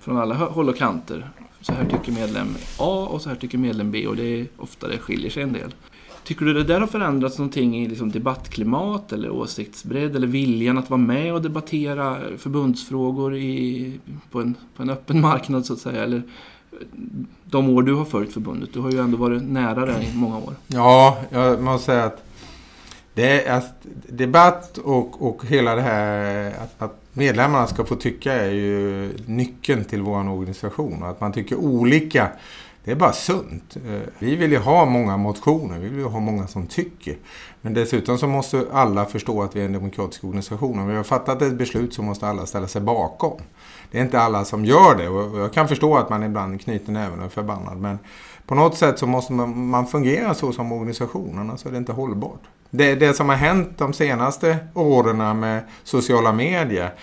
från 0.00 0.16
alla 0.16 0.34
håll 0.34 0.68
och 0.68 0.76
kanter. 0.76 1.30
Så 1.60 1.72
här 1.72 1.84
tycker 1.84 2.12
medlem 2.12 2.56
A 2.78 3.08
och 3.10 3.22
så 3.22 3.28
här 3.28 3.36
tycker 3.36 3.58
medlem 3.58 3.90
B 3.90 4.06
och 4.06 4.16
det 4.16 4.40
är 4.40 4.46
ofta 4.56 4.88
det 4.88 4.98
skiljer 4.98 5.30
sig 5.30 5.42
en 5.42 5.52
del. 5.52 5.74
Tycker 6.24 6.44
du 6.44 6.52
det 6.52 6.64
där 6.64 6.80
har 6.80 6.86
förändrats 6.86 7.38
någonting 7.38 7.82
i 7.82 7.88
liksom 7.88 8.10
debattklimat 8.10 9.12
eller 9.12 9.30
åsiktsbredd 9.30 10.16
eller 10.16 10.26
viljan 10.26 10.78
att 10.78 10.90
vara 10.90 11.00
med 11.00 11.34
och 11.34 11.42
debattera 11.42 12.18
förbundsfrågor 12.38 13.36
i, 13.36 13.92
på, 14.30 14.40
en, 14.40 14.54
på 14.76 14.82
en 14.82 14.90
öppen 14.90 15.20
marknad 15.20 15.66
så 15.66 15.72
att 15.72 15.78
säga? 15.78 16.04
Eller 16.04 16.22
de 17.44 17.68
år 17.68 17.82
du 17.82 17.94
har 17.94 18.04
följt 18.04 18.32
förbundet? 18.32 18.72
Du 18.72 18.80
har 18.80 18.90
ju 18.90 18.98
ändå 18.98 19.16
varit 19.16 19.42
nära 19.42 19.86
det 19.86 20.02
i 20.02 20.16
många 20.16 20.36
år. 20.36 20.54
Ja, 20.66 21.18
jag 21.30 21.62
måste 21.62 21.86
säga 21.86 22.04
att 22.04 22.24
det 23.14 23.46
är 23.46 23.54
alltså, 23.54 23.72
debatt 24.08 24.78
och, 24.78 25.28
och 25.28 25.46
hela 25.46 25.74
det 25.74 25.82
här 25.82 26.50
att, 26.50 26.82
att, 26.82 27.00
medlemmarna 27.18 27.66
ska 27.66 27.84
få 27.84 27.94
tycka 27.94 28.32
är 28.32 28.50
ju 28.50 29.12
nyckeln 29.26 29.84
till 29.84 30.02
vår 30.02 30.28
organisation. 30.28 31.02
Att 31.02 31.20
man 31.20 31.32
tycker 31.32 31.56
olika 31.56 32.28
det 32.88 32.92
är 32.92 32.96
bara 32.96 33.12
sunt. 33.12 33.76
Eh, 33.76 34.00
vi 34.18 34.36
vill 34.36 34.52
ju 34.52 34.58
ha 34.58 34.84
många 34.84 35.16
motioner, 35.16 35.78
vi 35.78 35.88
vill 35.88 35.98
ju 35.98 36.04
ha 36.04 36.20
många 36.20 36.46
som 36.46 36.66
tycker. 36.66 37.16
Men 37.60 37.74
dessutom 37.74 38.18
så 38.18 38.26
måste 38.26 38.66
alla 38.72 39.04
förstå 39.04 39.42
att 39.42 39.56
vi 39.56 39.60
är 39.60 39.64
en 39.64 39.72
demokratisk 39.72 40.24
organisation. 40.24 40.78
Om 40.78 40.88
vi 40.88 40.96
har 40.96 41.02
fattat 41.02 41.42
ett 41.42 41.54
beslut 41.54 41.94
så 41.94 42.02
måste 42.02 42.26
alla 42.26 42.46
ställa 42.46 42.66
sig 42.68 42.80
bakom. 42.80 43.40
Det 43.90 43.98
är 43.98 44.02
inte 44.02 44.20
alla 44.20 44.44
som 44.44 44.64
gör 44.64 44.94
det 44.98 45.08
och 45.08 45.38
jag 45.38 45.52
kan 45.52 45.68
förstå 45.68 45.96
att 45.96 46.10
man 46.10 46.22
ibland 46.22 46.60
knyter 46.60 46.92
näven 46.92 47.18
och 47.18 47.24
är 47.24 47.28
förbannad. 47.28 47.78
Men 47.78 47.98
på 48.48 48.54
något 48.54 48.76
sätt 48.76 48.98
så 48.98 49.06
måste 49.06 49.32
man, 49.32 49.66
man 49.68 49.86
fungera 49.86 50.34
så 50.34 50.52
som 50.52 50.72
organisation, 50.72 51.38
annars 51.38 51.50
alltså 51.50 51.68
är 51.68 51.72
det 51.72 51.78
inte 51.78 51.92
hållbart. 51.92 52.40
Det, 52.70 52.94
det 52.94 53.14
som 53.14 53.28
har 53.28 53.36
hänt 53.36 53.78
de 53.78 53.92
senaste 53.92 54.56
åren 54.74 55.40
med 55.40 55.62
sociala 55.84 56.32
medier, 56.32 56.94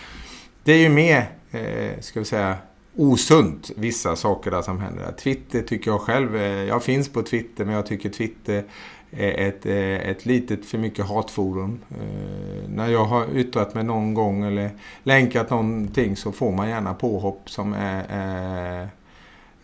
det 0.63 0.73
är 0.73 0.77
ju 0.77 0.89
mer, 0.89 1.29
eh, 1.51 1.99
ska 1.99 2.19
vi 2.19 2.25
säga, 2.25 2.57
osunt 2.95 3.71
vissa 3.75 4.15
saker 4.15 4.51
där 4.51 4.61
som 4.61 4.79
händer. 4.79 5.11
Twitter 5.11 5.61
tycker 5.61 5.91
jag 5.91 6.01
själv, 6.01 6.35
eh, 6.35 6.43
jag 6.43 6.83
finns 6.83 7.09
på 7.09 7.21
Twitter 7.21 7.65
men 7.65 7.75
jag 7.75 7.85
tycker 7.85 8.09
Twitter 8.09 8.63
är 9.11 9.47
ett, 9.47 9.65
eh, 9.65 10.09
ett 10.09 10.25
litet 10.25 10.65
för 10.65 10.77
mycket 10.77 11.05
hatforum. 11.05 11.79
Eh, 11.89 12.69
när 12.69 12.87
jag 12.87 13.05
har 13.05 13.25
yttrat 13.35 13.73
mig 13.73 13.83
någon 13.83 14.13
gång 14.13 14.43
eller 14.43 14.69
länkat 15.03 15.49
någonting 15.49 16.15
så 16.15 16.31
får 16.31 16.51
man 16.51 16.69
gärna 16.69 16.93
påhopp 16.93 17.49
som 17.49 17.73
är, 17.73 18.05
är 18.09 18.89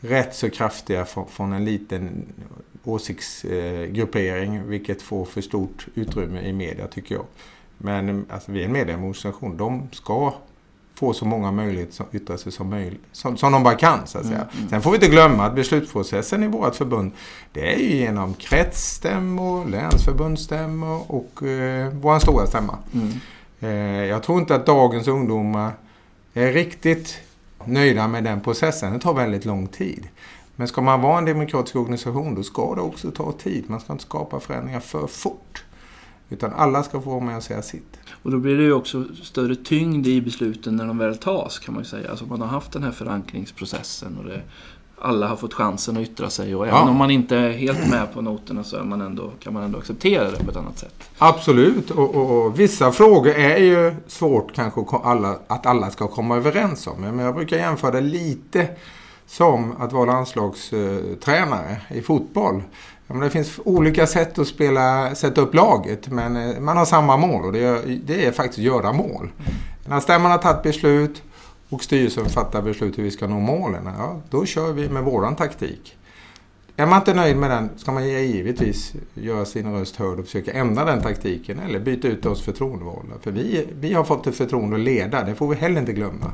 rätt 0.02 0.36
så 0.36 0.50
kraftiga 0.50 1.06
från, 1.06 1.54
en 1.54 1.66
liten 1.66 2.26
åsiktsgruppering 2.84 4.68
vilket 4.68 5.02
får 5.02 5.26
för 5.26 5.42
stort 5.42 5.88
utrymme 5.96 6.42
i 6.42 6.54
media 6.54 6.88
tycker 6.88 7.16
jag. 7.16 7.26
Men 7.78 8.26
alltså, 8.30 8.52
vi 8.52 8.62
är 8.62 8.66
en 8.66 8.72
medieorganisation. 8.72 9.58
De 9.58 9.90
ska 9.92 10.34
få 10.96 11.14
så 11.14 11.26
många 11.26 11.52
möjligheter 11.52 12.04
att 12.04 12.16
yttra 12.16 12.38
sig 12.38 12.52
som 12.52 12.70
möjligt. 12.70 13.02
Som, 13.12 13.38
som 13.38 13.52
de 13.52 13.64
bara 13.64 13.76
kan 13.76 14.08
så 14.08 14.18
att 14.18 14.26
säga. 14.26 14.38
Mm, 14.38 14.50
mm. 14.58 14.70
Sen 14.70 14.82
får 14.82 14.92
vi 14.92 14.96
inte 14.96 15.08
glömma 15.08 15.46
att 15.46 15.56
beslutsprocessen 15.56 16.44
i 16.44 16.48
vårt 16.48 16.76
förbund 16.76 17.12
det 17.54 17.74
är 17.74 17.80
ju 17.80 17.96
genom 17.96 18.34
kretsstämmor, 18.34 19.66
länsförbundsstämmor 19.66 21.12
och 21.12 21.44
eh, 21.44 21.90
vår 21.94 22.20
stora 22.20 22.48
stämma. 22.48 22.78
Mm. 22.94 23.12
Eh, 23.60 24.06
jag 24.06 24.24
tror 24.24 24.40
inte 24.40 24.56
att 24.56 24.66
dagens 24.66 25.08
ungdomar 25.08 25.72
är 26.34 26.52
riktigt 26.52 27.20
nöjda 27.68 28.08
med 28.08 28.24
den 28.24 28.42
processen. 28.42 28.94
Det 28.94 29.00
tar 29.00 29.14
väldigt 29.14 29.46
lång 29.46 29.68
tid. 29.68 30.08
Men 30.56 30.68
ska 30.68 30.82
man 30.82 31.02
vara 31.02 31.18
en 31.18 31.26
demokratisk 31.26 31.76
organisation 31.76 32.36
då 32.36 32.44
ska 32.44 32.76
det 32.76 32.82
också 32.82 33.12
ta 33.12 33.32
tid. 33.32 33.64
Man 33.68 33.80
ska 33.80 33.94
inte 33.94 34.04
skapa 34.06 34.40
förändringar 34.40 34.80
för 34.80 35.08
fort. 35.08 35.64
Utan 36.30 36.54
alla 36.54 36.84
ska 36.84 37.02
få 37.02 37.10
vara 37.10 37.20
med 37.20 37.38
och 37.38 37.44
säga 37.44 37.62
sitt. 37.62 38.00
Och 38.24 38.32
då 38.32 38.38
blir 38.38 38.58
det 38.58 38.64
ju 38.64 38.74
också 38.74 39.06
större 39.24 39.56
tyngd 39.56 40.08
i 40.08 40.22
besluten 40.22 40.76
när 40.76 40.88
de 40.88 40.98
väl 40.98 41.18
tas 41.18 41.60
kan 41.60 41.74
man 41.74 41.84
ju 41.84 41.90
säga. 41.90 42.10
Alltså 42.10 42.26
man 42.26 42.42
har 42.42 42.48
haft 42.48 42.72
den 42.72 42.84
här 42.84 42.92
förankringsprocessen 42.92 44.18
och 44.18 44.26
det, 44.26 44.42
alla 45.02 45.28
har 45.28 45.36
fått 45.36 45.54
chansen 45.54 45.98
att 45.98 46.04
yttra 46.04 46.30
sig 46.30 46.56
och 46.56 46.68
även 46.68 46.80
ja. 46.80 46.90
om 46.90 46.96
man 46.96 47.12
inte 47.12 47.38
är 47.38 47.50
helt 47.52 47.90
med 47.90 48.14
på 48.14 48.22
noterna 48.22 48.64
så 48.64 48.84
man 48.84 49.02
ändå, 49.02 49.32
kan 49.40 49.54
man 49.54 49.64
ändå 49.64 49.80
acceptera 49.80 50.32
det 50.32 50.44
på 50.44 50.52
ett 50.52 50.58
annat 50.58 50.80
sätt. 50.80 50.96
Absolut 51.18 51.92
och, 51.92 52.16
och, 52.16 52.46
och 52.46 52.60
vissa 52.60 52.92
frågor 52.92 53.32
är 53.36 53.58
ju 53.58 53.96
svårt 54.08 54.54
kanske 54.54 54.82
alla, 55.04 55.36
att 55.48 55.66
alla 55.66 55.90
ska 55.90 56.08
komma 56.08 56.38
överens 56.38 56.88
om. 56.88 57.02
Men 57.02 57.20
jag 57.20 57.36
brukar 57.36 57.58
jämföra 57.58 57.92
det 57.92 58.02
lite 58.02 58.68
som 59.28 59.76
att 59.80 59.94
vara 59.94 60.06
landslagstränare 60.06 61.82
i 61.90 62.02
fotboll. 62.02 62.64
det 63.08 63.30
finns 63.30 63.60
olika 63.66 64.08
sätt 64.08 64.40
att 64.40 64.48
spela, 64.48 65.16
sätta 65.16 65.42
upp 65.42 65.54
laget 65.54 66.08
men 66.08 66.38
eh, 66.38 66.60
man 66.60 66.78
har 66.78 66.86
samma 66.86 67.18
mål 67.18 67.46
och 67.46 67.54
det 67.54 67.64
är, 67.64 68.00
det 68.06 68.26
är 68.26 68.32
faktiskt 68.32 68.60
att 68.60 68.66
göra 68.66 68.94
mål. 68.94 69.30
När 69.86 70.00
stämman 70.00 70.32
har 70.32 70.38
tagit 70.38 70.64
beslut 70.64 71.24
och 71.72 71.84
styrelsen 71.84 72.30
fattar 72.30 72.62
beslut 72.62 72.98
hur 72.98 73.04
vi 73.04 73.12
ska 73.12 73.28
nå 73.28 73.40
målen, 73.40 73.86
ja, 73.86 74.22
då 74.30 74.46
kör 74.46 74.74
vi 74.74 74.90
med 74.90 75.04
våran 75.04 75.36
taktik. 75.36 75.98
Är 76.76 76.86
man 76.86 77.00
inte 77.00 77.14
nöjd 77.14 77.38
med 77.38 77.50
den 77.50 77.70
ska 77.78 77.92
man 77.92 78.08
givetvis 78.08 78.94
göra 79.14 79.46
sin 79.46 79.74
röst 79.74 79.96
hörd 79.96 80.20
och 80.20 80.26
försöka 80.26 80.52
ändra 80.52 80.86
den 80.86 81.02
taktiken 81.02 81.60
eller 81.60 81.80
byta 81.80 82.08
ut 82.08 82.26
oss 82.26 82.42
förtroendevalda. 82.42 83.14
För 83.22 83.32
vi, 83.32 83.68
vi 83.80 83.94
har 83.94 84.04
fått 84.04 84.28
ett 84.28 84.36
förtroende 84.36 84.76
att 84.76 84.82
leda, 84.82 85.24
det 85.24 85.36
får 85.36 85.48
vi 85.48 85.56
heller 85.56 85.80
inte 85.80 85.94
glömma. 85.94 86.32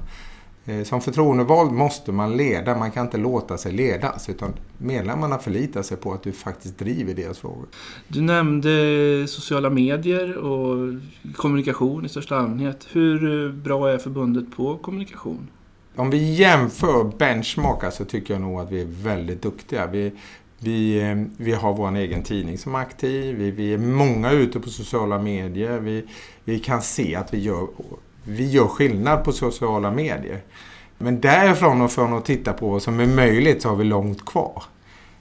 Eh, 0.67 0.83
som 0.83 1.01
förtroendevald 1.01 1.71
måste 1.71 2.11
man 2.11 2.37
leda, 2.37 2.77
man 2.77 2.91
kan 2.91 3.05
inte 3.05 3.17
låta 3.17 3.57
sig 3.57 3.71
ledas. 3.71 4.29
Utan 4.29 4.53
medlemmarna 4.77 5.37
förlitar 5.37 5.81
sig 5.81 5.97
på 5.97 6.13
att 6.13 6.23
du 6.23 6.31
faktiskt 6.31 6.77
driver 6.77 7.13
deras 7.13 7.39
frågor. 7.39 7.67
Du 8.07 8.21
nämnde 8.21 8.69
sociala 9.27 9.69
medier 9.69 10.37
och 10.37 10.93
kommunikation 11.35 12.05
i 12.05 12.09
största 12.09 12.35
allmänhet. 12.35 12.87
Hur 12.91 13.51
bra 13.51 13.89
är 13.89 13.97
förbundet 13.97 14.55
på 14.55 14.77
kommunikation? 14.77 15.47
Om 15.95 16.09
vi 16.09 16.33
jämför 16.33 17.11
benchmarkar 17.17 17.89
så 17.89 18.05
tycker 18.05 18.33
jag 18.33 18.41
nog 18.41 18.59
att 18.59 18.71
vi 18.71 18.81
är 18.81 18.87
väldigt 19.03 19.41
duktiga. 19.41 19.87
Vi, 19.87 20.11
vi, 20.59 21.01
eh, 21.01 21.15
vi 21.37 21.51
har 21.51 21.73
vår 21.73 21.95
egen 21.95 22.23
tidning 22.23 22.57
som 22.57 22.75
är 22.75 22.79
aktiv. 22.79 23.35
Vi, 23.35 23.51
vi 23.51 23.73
är 23.73 23.77
många 23.77 24.31
ute 24.31 24.59
på 24.59 24.69
sociala 24.69 25.19
medier. 25.19 25.79
Vi, 25.79 26.05
vi 26.43 26.59
kan 26.59 26.81
se 26.81 27.15
att 27.15 27.33
vi 27.33 27.39
gör 27.39 27.67
vi 28.27 28.49
gör 28.49 28.67
skillnad 28.67 29.23
på 29.23 29.31
sociala 29.31 29.91
medier. 29.91 30.41
Men 30.97 31.21
därifrån 31.21 31.81
och 31.81 31.91
från 31.91 32.13
att 32.13 32.25
titta 32.25 32.53
på 32.53 32.69
vad 32.69 32.81
som 32.81 32.99
är 32.99 33.07
möjligt 33.07 33.61
så 33.61 33.69
har 33.69 33.75
vi 33.75 33.83
långt 33.83 34.25
kvar. 34.25 34.63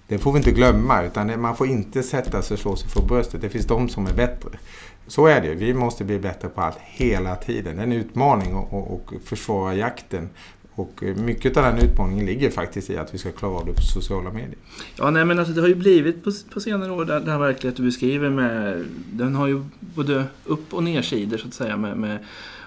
Det 0.08 0.18
får 0.18 0.32
vi 0.32 0.38
inte 0.38 0.50
glömma 0.50 1.02
utan 1.02 1.40
man 1.40 1.56
får 1.56 1.66
inte 1.66 2.02
sätta 2.02 2.42
sig 2.42 2.54
och 2.54 2.60
slå 2.60 2.76
sig 2.76 2.90
för 2.90 3.02
bröstet. 3.02 3.40
Det 3.40 3.48
finns 3.48 3.66
de 3.66 3.88
som 3.88 4.06
är 4.06 4.12
bättre. 4.12 4.50
Så 5.06 5.26
är 5.26 5.40
det. 5.40 5.54
Vi 5.54 5.74
måste 5.74 6.04
bli 6.04 6.18
bättre 6.18 6.48
på 6.48 6.60
allt 6.60 6.78
hela 6.80 7.36
tiden. 7.36 7.76
Det 7.76 7.82
är 7.82 7.86
en 7.86 7.92
utmaning 7.92 8.54
att 8.54 9.28
försvara 9.28 9.74
jakten. 9.74 10.28
Och 10.74 11.02
mycket 11.16 11.56
av 11.56 11.62
den 11.62 11.78
utmaningen 11.78 12.26
ligger 12.26 12.50
faktiskt 12.50 12.90
i 12.90 12.96
att 12.96 13.14
vi 13.14 13.18
ska 13.18 13.32
klara 13.32 13.52
av 13.52 13.66
det 13.66 13.72
på 13.72 13.82
sociala 13.82 14.32
medier. 14.32 14.58
Ja, 14.96 15.10
nej 15.10 15.24
men 15.24 15.38
alltså 15.38 15.54
det 15.54 15.60
har 15.60 15.68
ju 15.68 15.74
blivit 15.74 16.24
på, 16.24 16.30
på 16.54 16.60
senare 16.60 16.92
år, 16.92 17.04
den 17.04 17.28
här 17.28 17.38
verkligheten 17.38 17.84
du 17.84 17.90
beskriver 17.90 18.30
med, 18.30 18.84
den 19.12 19.34
har 19.34 19.46
ju 19.46 19.64
både 19.80 20.24
upp 20.44 20.74
och 20.74 20.82
nersidor 20.82 21.38
så 21.38 21.48
att 21.48 21.54
säga 21.54 21.76
med, 21.76 21.96
med 21.96 22.18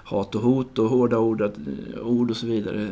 hat 0.10 0.36
och 0.36 0.42
hot 0.42 0.80
och 0.80 0.90
hårda 0.90 1.18
ord, 1.18 1.52
ord 2.04 2.32
och 2.32 2.38
så 2.38 2.48
vidare. 2.48 2.90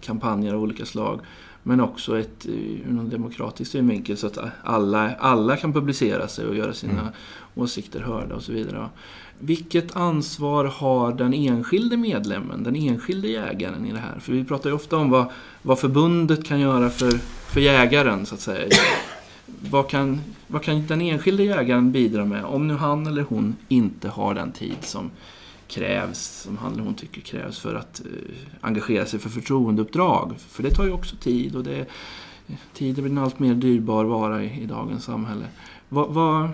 Kampanjer 0.00 0.54
av 0.54 0.62
olika 0.62 0.84
slag. 0.84 1.20
Men 1.62 1.80
också 1.80 2.18
ett, 2.18 2.46
ur 2.46 2.92
någon 2.92 3.10
demokratisk 3.10 3.70
synvinkel 3.70 4.16
så 4.16 4.26
att 4.26 4.38
alla, 4.64 5.14
alla 5.14 5.56
kan 5.56 5.72
publicera 5.72 6.28
sig 6.28 6.46
och 6.46 6.56
göra 6.56 6.72
sina 6.72 7.00
mm. 7.00 7.12
åsikter 7.54 8.00
hörda 8.00 8.34
och 8.34 8.42
så 8.42 8.52
vidare. 8.52 8.88
Vilket 9.38 9.96
ansvar 9.96 10.64
har 10.64 11.12
den 11.12 11.34
enskilde 11.34 11.96
medlemmen, 11.96 12.62
den 12.62 12.76
enskilde 12.76 13.28
jägaren 13.28 13.86
i 13.86 13.92
det 13.92 13.98
här? 13.98 14.20
För 14.20 14.32
vi 14.32 14.44
pratar 14.44 14.70
ju 14.70 14.76
ofta 14.76 14.96
om 14.96 15.10
vad, 15.10 15.26
vad 15.62 15.78
förbundet 15.78 16.44
kan 16.44 16.60
göra 16.60 16.90
för, 16.90 17.10
för 17.52 17.60
jägaren, 17.60 18.26
så 18.26 18.34
att 18.34 18.40
säga. 18.40 18.68
Vad 19.70 19.88
kan, 19.88 20.20
vad 20.46 20.62
kan 20.62 20.86
den 20.86 21.00
enskilde 21.00 21.44
jägaren 21.44 21.92
bidra 21.92 22.24
med 22.24 22.44
om 22.44 22.68
nu 22.68 22.74
han 22.74 23.06
eller 23.06 23.22
hon 23.22 23.56
inte 23.68 24.08
har 24.08 24.34
den 24.34 24.52
tid 24.52 24.76
som 24.80 25.10
krävs, 25.70 26.18
som 26.18 26.58
han 26.58 26.72
eller 26.72 26.82
hon 26.82 26.94
tycker 26.94 27.20
krävs 27.20 27.58
för 27.58 27.74
att 27.74 28.00
eh, 28.00 28.34
engagera 28.60 29.06
sig 29.06 29.20
för 29.20 29.28
förtroendeuppdrag. 29.28 30.34
För 30.38 30.62
det 30.62 30.70
tar 30.70 30.84
ju 30.84 30.92
också 30.92 31.16
tid 31.16 31.56
och 31.56 31.64
det, 31.64 31.86
tid 32.74 32.94
blir 32.94 33.06
en 33.06 33.18
allt 33.18 33.38
mer 33.38 33.54
dyrbar 33.54 34.04
vara 34.04 34.42
i, 34.42 34.62
i 34.62 34.66
dagens 34.66 35.04
samhälle. 35.04 35.44
Va, 35.88 36.06
va... 36.06 36.50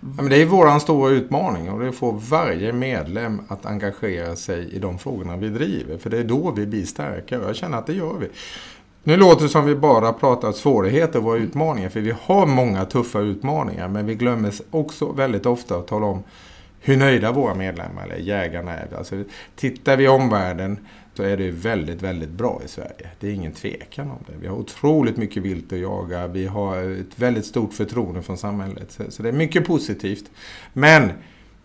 Ja, 0.00 0.22
men 0.22 0.28
det 0.28 0.42
är 0.42 0.46
vår 0.46 0.78
stora 0.78 1.10
utmaning 1.10 1.70
och 1.70 1.80
det 1.80 1.92
får 1.92 2.12
varje 2.12 2.72
medlem 2.72 3.40
att 3.48 3.66
engagera 3.66 4.36
sig 4.36 4.74
i 4.74 4.78
de 4.78 4.98
frågorna 4.98 5.36
vi 5.36 5.48
driver. 5.48 5.98
För 5.98 6.10
det 6.10 6.18
är 6.18 6.24
då 6.24 6.50
vi 6.56 6.66
blir 6.66 6.84
starka 6.84 7.40
och 7.40 7.48
jag 7.48 7.56
känner 7.56 7.78
att 7.78 7.86
det 7.86 7.92
gör 7.92 8.14
vi. 8.20 8.28
Nu 9.02 9.16
låter 9.16 9.42
det 9.42 9.48
som 9.48 9.66
vi 9.66 9.74
bara 9.74 10.12
pratar 10.12 10.52
svårigheter 10.52 11.18
och 11.18 11.24
våra 11.24 11.38
utmaningar. 11.38 11.88
För 11.88 12.00
vi 12.00 12.14
har 12.22 12.46
många 12.46 12.84
tuffa 12.84 13.20
utmaningar 13.20 13.88
men 13.88 14.06
vi 14.06 14.14
glömmer 14.14 14.52
också 14.70 15.12
väldigt 15.12 15.46
ofta 15.46 15.76
att 15.76 15.86
tala 15.86 16.06
om 16.06 16.22
hur 16.80 16.96
nöjda 16.96 17.32
våra 17.32 17.54
medlemmar 17.54 18.04
eller 18.04 18.16
jägarna 18.16 18.72
är. 18.72 18.88
Alltså, 18.96 19.24
tittar 19.56 19.96
vi 19.96 20.04
i 20.04 20.08
omvärlden 20.08 20.78
så 21.14 21.22
är 21.22 21.36
det 21.36 21.50
väldigt, 21.50 22.02
väldigt 22.02 22.30
bra 22.30 22.60
i 22.64 22.68
Sverige. 22.68 23.10
Det 23.20 23.28
är 23.28 23.32
ingen 23.32 23.52
tvekan 23.52 24.10
om 24.10 24.18
det. 24.26 24.32
Vi 24.40 24.46
har 24.46 24.56
otroligt 24.56 25.16
mycket 25.16 25.42
vilt 25.42 25.72
att 25.72 25.78
jaga. 25.78 26.26
Vi 26.26 26.46
har 26.46 27.00
ett 27.00 27.18
väldigt 27.18 27.46
stort 27.46 27.72
förtroende 27.72 28.22
från 28.22 28.38
samhället. 28.38 29.00
Så 29.08 29.22
det 29.22 29.28
är 29.28 29.32
mycket 29.32 29.66
positivt. 29.66 30.30
Men 30.72 31.12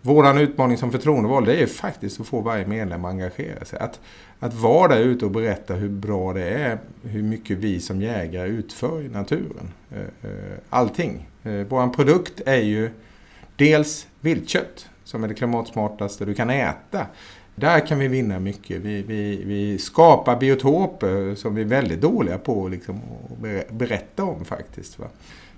vår 0.01 0.39
utmaning 0.39 0.78
som 0.78 0.91
förtroendevald 0.91 1.49
är 1.49 1.65
faktiskt 1.65 2.19
att 2.19 2.28
få 2.28 2.41
varje 2.41 2.67
medlem 2.67 3.06
att 3.06 3.12
engagera 3.12 3.65
sig. 3.65 3.80
Att, 3.80 3.99
att 4.39 4.54
vara 4.54 4.95
där 4.95 5.01
ute 5.01 5.25
och 5.25 5.32
berätta 5.32 5.73
hur 5.73 5.89
bra 5.89 6.34
det 6.34 6.49
är, 6.49 6.78
hur 7.04 7.23
mycket 7.23 7.58
vi 7.58 7.80
som 7.80 8.01
jägare 8.01 8.47
utför 8.47 9.01
i 9.01 9.10
naturen. 9.10 9.71
Eh, 9.91 10.30
eh, 10.32 10.58
allting. 10.69 11.30
Eh, 11.43 11.51
vår 11.51 11.93
produkt 11.93 12.41
är 12.45 12.62
ju 12.62 12.89
dels 13.56 14.08
viltkött 14.21 14.89
som 15.06 15.24
är 15.24 15.28
det 15.28 15.34
klimatsmartaste 15.34 16.26
du 16.26 16.34
kan 16.34 16.50
äta. 16.50 17.06
Där 17.56 17.88
kan 17.88 18.00
vi 18.00 18.08
vinna 18.08 18.39
mycket. 18.39 18.82
Vi, 18.82 19.02
vi, 19.02 19.44
vi 19.46 19.78
skapar 19.78 20.39
biotoper 20.39 21.36
som 21.36 21.56
vi 21.56 21.62
är 21.62 21.65
väldigt 21.65 22.02
dåliga 22.02 22.38
på 22.38 22.68
liksom, 22.68 23.02
att 23.32 23.72
berätta 23.72 24.24
om 24.24 24.46
faktiskt. 24.46 25.00
Va? 25.00 25.08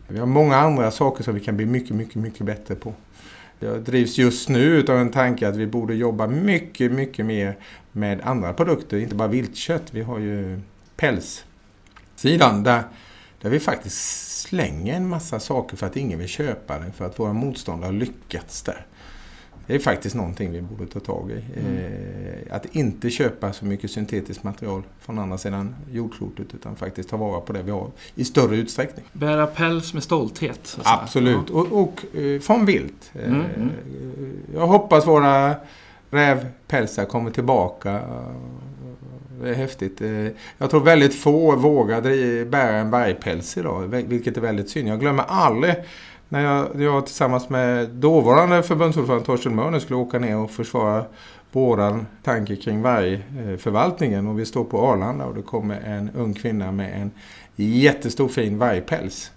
Vi 0.08 0.20
har 0.20 0.26
många 0.26 0.56
andra 0.56 0.92
saker 0.92 1.24
som 1.24 1.34
vi 1.34 1.40
kan 1.40 1.58
bli 1.58 1.66
mycket, 1.66 1.96
mycket, 1.96 2.16
mycket 2.16 2.46
bättre 2.46 2.76
på. 2.76 2.94
Jag 3.60 3.82
drivs 3.82 4.18
just 4.18 4.50
nu 4.50 4.86
av 4.90 4.98
en 4.98 5.12
tanke 5.12 5.48
att 5.48 5.56
vi 5.56 5.68
borde 5.68 5.96
jobba 5.96 6.28
mycket, 6.28 6.92
mycket 6.92 7.26
mer 7.26 7.58
med 7.92 8.22
andra 8.24 8.54
produkter, 8.54 8.98
inte 8.98 9.16
bara 9.16 9.28
viltkött. 9.28 9.84
Vi 9.92 10.02
har 10.02 10.20
ju 10.20 10.60
pälssidan 10.96 12.64
där, 12.64 12.84
där 13.42 13.50
vi 13.50 13.60
faktiskt 13.60 14.42
slänger 14.42 14.96
en 14.96 15.08
massa 15.08 15.40
saker 15.40 15.78
för 15.78 15.88
att 15.88 15.98
ingen 15.98 16.20
vill 16.20 16.28
köpa 16.28 16.80
det, 16.80 16.92
för 16.92 17.06
att 17.06 17.20
våra 17.20 17.34
motståndare 17.34 17.88
har 17.88 17.94
lyckats 17.94 18.62
där. 18.62 18.86
Det 19.68 19.76
är 19.76 19.80
faktiskt 19.80 20.16
någonting 20.16 20.52
vi 20.52 20.62
borde 20.62 20.92
ta 20.92 21.00
tag 21.00 21.32
i. 21.32 21.60
Mm. 21.60 21.78
Eh, 21.78 22.56
att 22.56 22.76
inte 22.76 23.10
köpa 23.10 23.54
så 23.54 23.66
mycket 23.66 23.92
syntetiskt 23.92 24.44
material 24.44 24.84
från 25.00 25.20
andra 25.20 25.38
sidan 25.38 25.76
jordklotet 25.92 26.54
utan 26.54 26.76
faktiskt 26.76 27.10
ta 27.10 27.18
vara 27.18 27.42
på 27.42 27.54
det 27.54 27.62
vi 27.62 27.72
har 27.72 27.92
i 28.16 28.26
större 28.26 28.56
utsträckning. 28.56 29.06
Bära 29.14 29.48
päls 29.48 29.94
med 29.94 30.04
stolthet. 30.04 30.78
Absolut, 30.84 31.50
och, 31.50 31.72
och 31.72 32.18
eh, 32.18 32.40
från 32.40 32.66
vilt. 32.66 33.12
Eh, 33.14 33.28
mm, 33.28 33.46
mm. 33.56 33.72
Jag 34.54 34.68
hoppas 34.68 35.08
våra 35.08 35.56
rävpälsar 36.10 37.06
kommer 37.06 37.32
tillbaka. 37.32 38.02
Det 39.42 39.50
är 39.50 39.54
häftigt. 39.54 40.02
Jag 40.58 40.70
tror 40.70 40.82
väldigt 40.82 41.16
få 41.16 41.56
vågar 41.56 42.02
bära 42.46 42.78
en 42.78 42.90
vargpäls 42.90 43.58
idag, 43.58 43.88
vilket 43.88 44.38
är 44.38 44.42
väldigt 44.42 44.70
synd. 44.70 44.88
Jag 44.88 45.00
glömmer 45.00 45.24
aldrig 45.28 45.76
när 46.30 46.44
jag, 46.44 46.82
jag 46.82 47.06
tillsammans 47.06 47.50
med 47.50 47.90
dåvarande 47.90 48.64
förbundsordförande 48.64 49.26
Torsten 49.26 49.56
Mörner 49.56 49.80
skulle 49.80 49.98
åka 49.98 50.20
ner 50.20 50.38
och 50.38 50.52
försvara 50.52 51.06
våran 51.52 52.06
tanke 52.24 52.56
kring 52.56 52.82
vargförvaltningen 52.82 54.28
och 54.28 54.40
vi 54.40 54.46
står 54.46 54.64
på 54.64 54.88
Arlanda 54.88 55.26
och 55.26 55.36
det 55.36 55.42
kommer 55.42 55.82
en 55.82 56.10
ung 56.10 56.34
kvinna 56.34 56.72
med 56.72 57.02
en 57.02 57.12
jättestor 57.56 58.28
fin 58.28 58.58
vargpäls. 58.58 59.32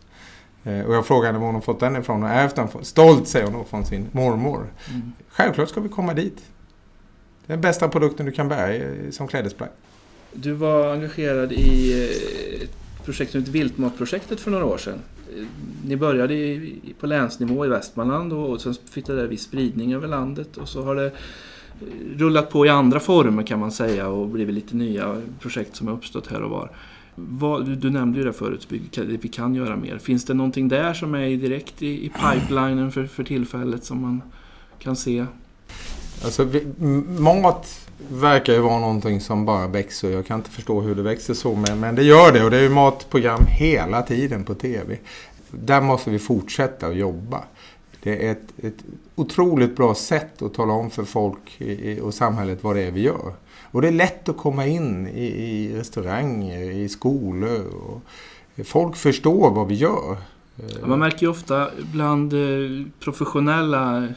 Eh, 0.64 0.80
och 0.80 0.94
jag 0.94 1.06
frågade 1.06 1.38
var 1.38 1.52
hon 1.52 1.62
fått 1.62 1.80
den 1.80 1.96
ifrån 1.96 2.22
och 2.22 2.28
ärvt 2.28 2.56
den. 2.56 2.68
Stolt 2.82 3.28
säger 3.28 3.46
hon 3.46 3.54
då 3.54 3.64
från 3.64 3.86
sin 3.86 4.06
mormor. 4.12 4.66
Mm. 4.88 5.12
Självklart 5.28 5.68
ska 5.68 5.80
vi 5.80 5.88
komma 5.88 6.14
dit. 6.14 6.36
Det 7.46 7.52
är 7.52 7.56
den 7.56 7.60
bästa 7.60 7.88
produkten 7.88 8.26
du 8.26 8.32
kan 8.32 8.48
bära 8.48 8.82
som 9.10 9.28
klädesplagg. 9.28 9.70
Du 10.32 10.52
var 10.52 10.92
engagerad 10.92 11.52
i 11.52 11.92
eh, 12.62 12.68
projektet 13.04 13.48
Viltmatprojektet 13.48 14.40
för 14.40 14.50
några 14.50 14.64
år 14.64 14.78
sedan 14.78 14.98
ni 15.84 15.96
började 15.96 16.60
på 17.00 17.06
länsnivå 17.06 17.64
i 17.66 17.68
Västmanland 17.68 18.32
och, 18.32 18.60
sen 18.60 18.74
fick 18.90 19.06
det 19.06 19.16
där 19.16 19.26
viss 19.26 19.42
spridning 19.42 19.94
över 19.94 20.08
landet 20.08 20.56
och 20.56 20.68
så 20.68 20.82
har 20.82 20.94
det 20.94 21.12
rullat 22.16 22.50
på 22.50 22.66
i 22.66 22.68
andra 22.68 23.00
former 23.00 23.42
kan 23.42 23.60
man 23.60 23.72
säga 23.72 24.08
och 24.08 24.28
blivit 24.28 24.54
lite 24.54 24.76
nya 24.76 25.22
projekt 25.40 25.76
som 25.76 25.86
har 25.86 25.94
uppstått 25.94 26.26
här 26.26 26.42
och 26.42 26.50
var. 26.50 26.70
Vad, 27.14 27.68
du 27.68 27.90
nämnde 27.90 28.18
ju 28.18 28.24
det 28.24 28.32
förut, 28.32 28.66
vi 28.68 28.78
kan, 28.78 29.18
vi 29.22 29.28
kan 29.28 29.54
göra 29.54 29.76
mer. 29.76 29.98
Finns 29.98 30.24
det 30.24 30.34
någonting 30.34 30.68
där 30.68 30.94
som 30.94 31.14
är 31.14 31.36
direkt 31.36 31.82
i, 31.82 32.06
i 32.06 32.08
pipelinen 32.08 32.92
för, 32.92 33.06
för 33.06 33.24
tillfället 33.24 33.84
som 33.84 34.00
man 34.00 34.22
kan 34.78 34.96
se? 34.96 35.26
Alltså, 36.24 36.44
vi, 36.44 36.66
mat 37.18 37.89
verkar 38.08 38.52
ju 38.52 38.60
vara 38.60 38.80
någonting 38.80 39.20
som 39.20 39.44
bara 39.44 39.66
växer. 39.66 40.10
Jag 40.10 40.26
kan 40.26 40.38
inte 40.38 40.50
förstå 40.50 40.80
hur 40.80 40.94
det 40.94 41.02
växer 41.02 41.34
så, 41.34 41.54
men, 41.54 41.80
men 41.80 41.94
det 41.94 42.02
gör 42.02 42.32
det. 42.32 42.44
Och 42.44 42.50
det 42.50 42.56
är 42.56 42.62
ju 42.62 42.68
matprogram 42.68 43.46
hela 43.46 44.02
tiden 44.02 44.44
på 44.44 44.54
TV. 44.54 44.98
Där 45.50 45.80
måste 45.80 46.10
vi 46.10 46.18
fortsätta 46.18 46.86
att 46.86 46.96
jobba. 46.96 47.44
Det 48.02 48.26
är 48.26 48.32
ett, 48.32 48.64
ett 48.64 48.84
otroligt 49.14 49.76
bra 49.76 49.94
sätt 49.94 50.42
att 50.42 50.54
tala 50.54 50.72
om 50.72 50.90
för 50.90 51.04
folk 51.04 51.62
och 52.02 52.14
samhället 52.14 52.58
vad 52.64 52.76
det 52.76 52.82
är 52.82 52.90
vi 52.90 53.00
gör. 53.00 53.32
Och 53.62 53.82
det 53.82 53.88
är 53.88 53.92
lätt 53.92 54.28
att 54.28 54.36
komma 54.36 54.66
in 54.66 55.08
i, 55.08 55.24
i 55.24 55.74
restauranger, 55.76 56.70
i 56.70 56.88
skolor. 56.88 57.66
Och 57.66 58.02
folk 58.66 58.96
förstår 58.96 59.50
vad 59.50 59.68
vi 59.68 59.74
gör. 59.74 60.16
man 60.84 60.98
märker 60.98 61.22
ju 61.22 61.28
ofta 61.28 61.70
bland 61.92 62.32
eh, 62.32 62.86
professionella 63.00 64.08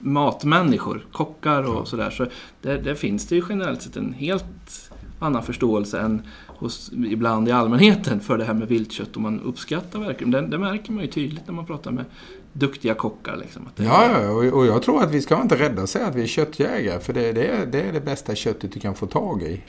matmänniskor, 0.00 1.06
kockar 1.12 1.62
och 1.62 1.88
sådär. 1.88 2.10
Så 2.10 2.26
där, 2.62 2.78
där, 2.78 2.94
finns 2.94 3.26
det 3.26 3.34
ju 3.34 3.42
generellt 3.48 3.82
sett 3.82 3.96
en 3.96 4.12
helt 4.12 4.90
annan 5.18 5.42
förståelse 5.42 6.00
än 6.00 6.22
hos, 6.46 6.92
ibland 6.92 7.48
i 7.48 7.52
allmänheten 7.52 8.20
för 8.20 8.38
det 8.38 8.44
här 8.44 8.54
med 8.54 8.68
viltkött 8.68 9.16
och 9.16 9.22
man 9.22 9.40
uppskattar 9.40 9.98
verkligen. 9.98 10.30
Det, 10.30 10.40
det 10.40 10.58
märker 10.58 10.92
man 10.92 11.04
ju 11.04 11.10
tydligt 11.10 11.46
när 11.46 11.54
man 11.54 11.66
pratar 11.66 11.90
med 11.90 12.04
duktiga 12.52 12.94
kockar. 12.94 13.36
Liksom, 13.36 13.66
att 13.66 13.84
ja, 13.84 14.20
ja 14.20 14.30
och, 14.30 14.44
och 14.44 14.66
jag 14.66 14.82
tror 14.82 15.02
att 15.02 15.10
vi 15.10 15.22
ska 15.22 15.42
inte 15.42 15.56
rädda 15.56 15.86
sig 15.86 16.02
att 16.02 16.14
vi 16.14 16.22
är 16.22 16.26
köttjägare 16.26 17.00
för 17.00 17.12
det, 17.12 17.32
det, 17.32 17.46
är, 17.46 17.66
det 17.66 17.82
är 17.82 17.92
det 17.92 18.00
bästa 18.00 18.34
köttet 18.34 18.72
du 18.72 18.80
kan 18.80 18.94
få 18.94 19.06
tag 19.06 19.42
i. 19.42 19.62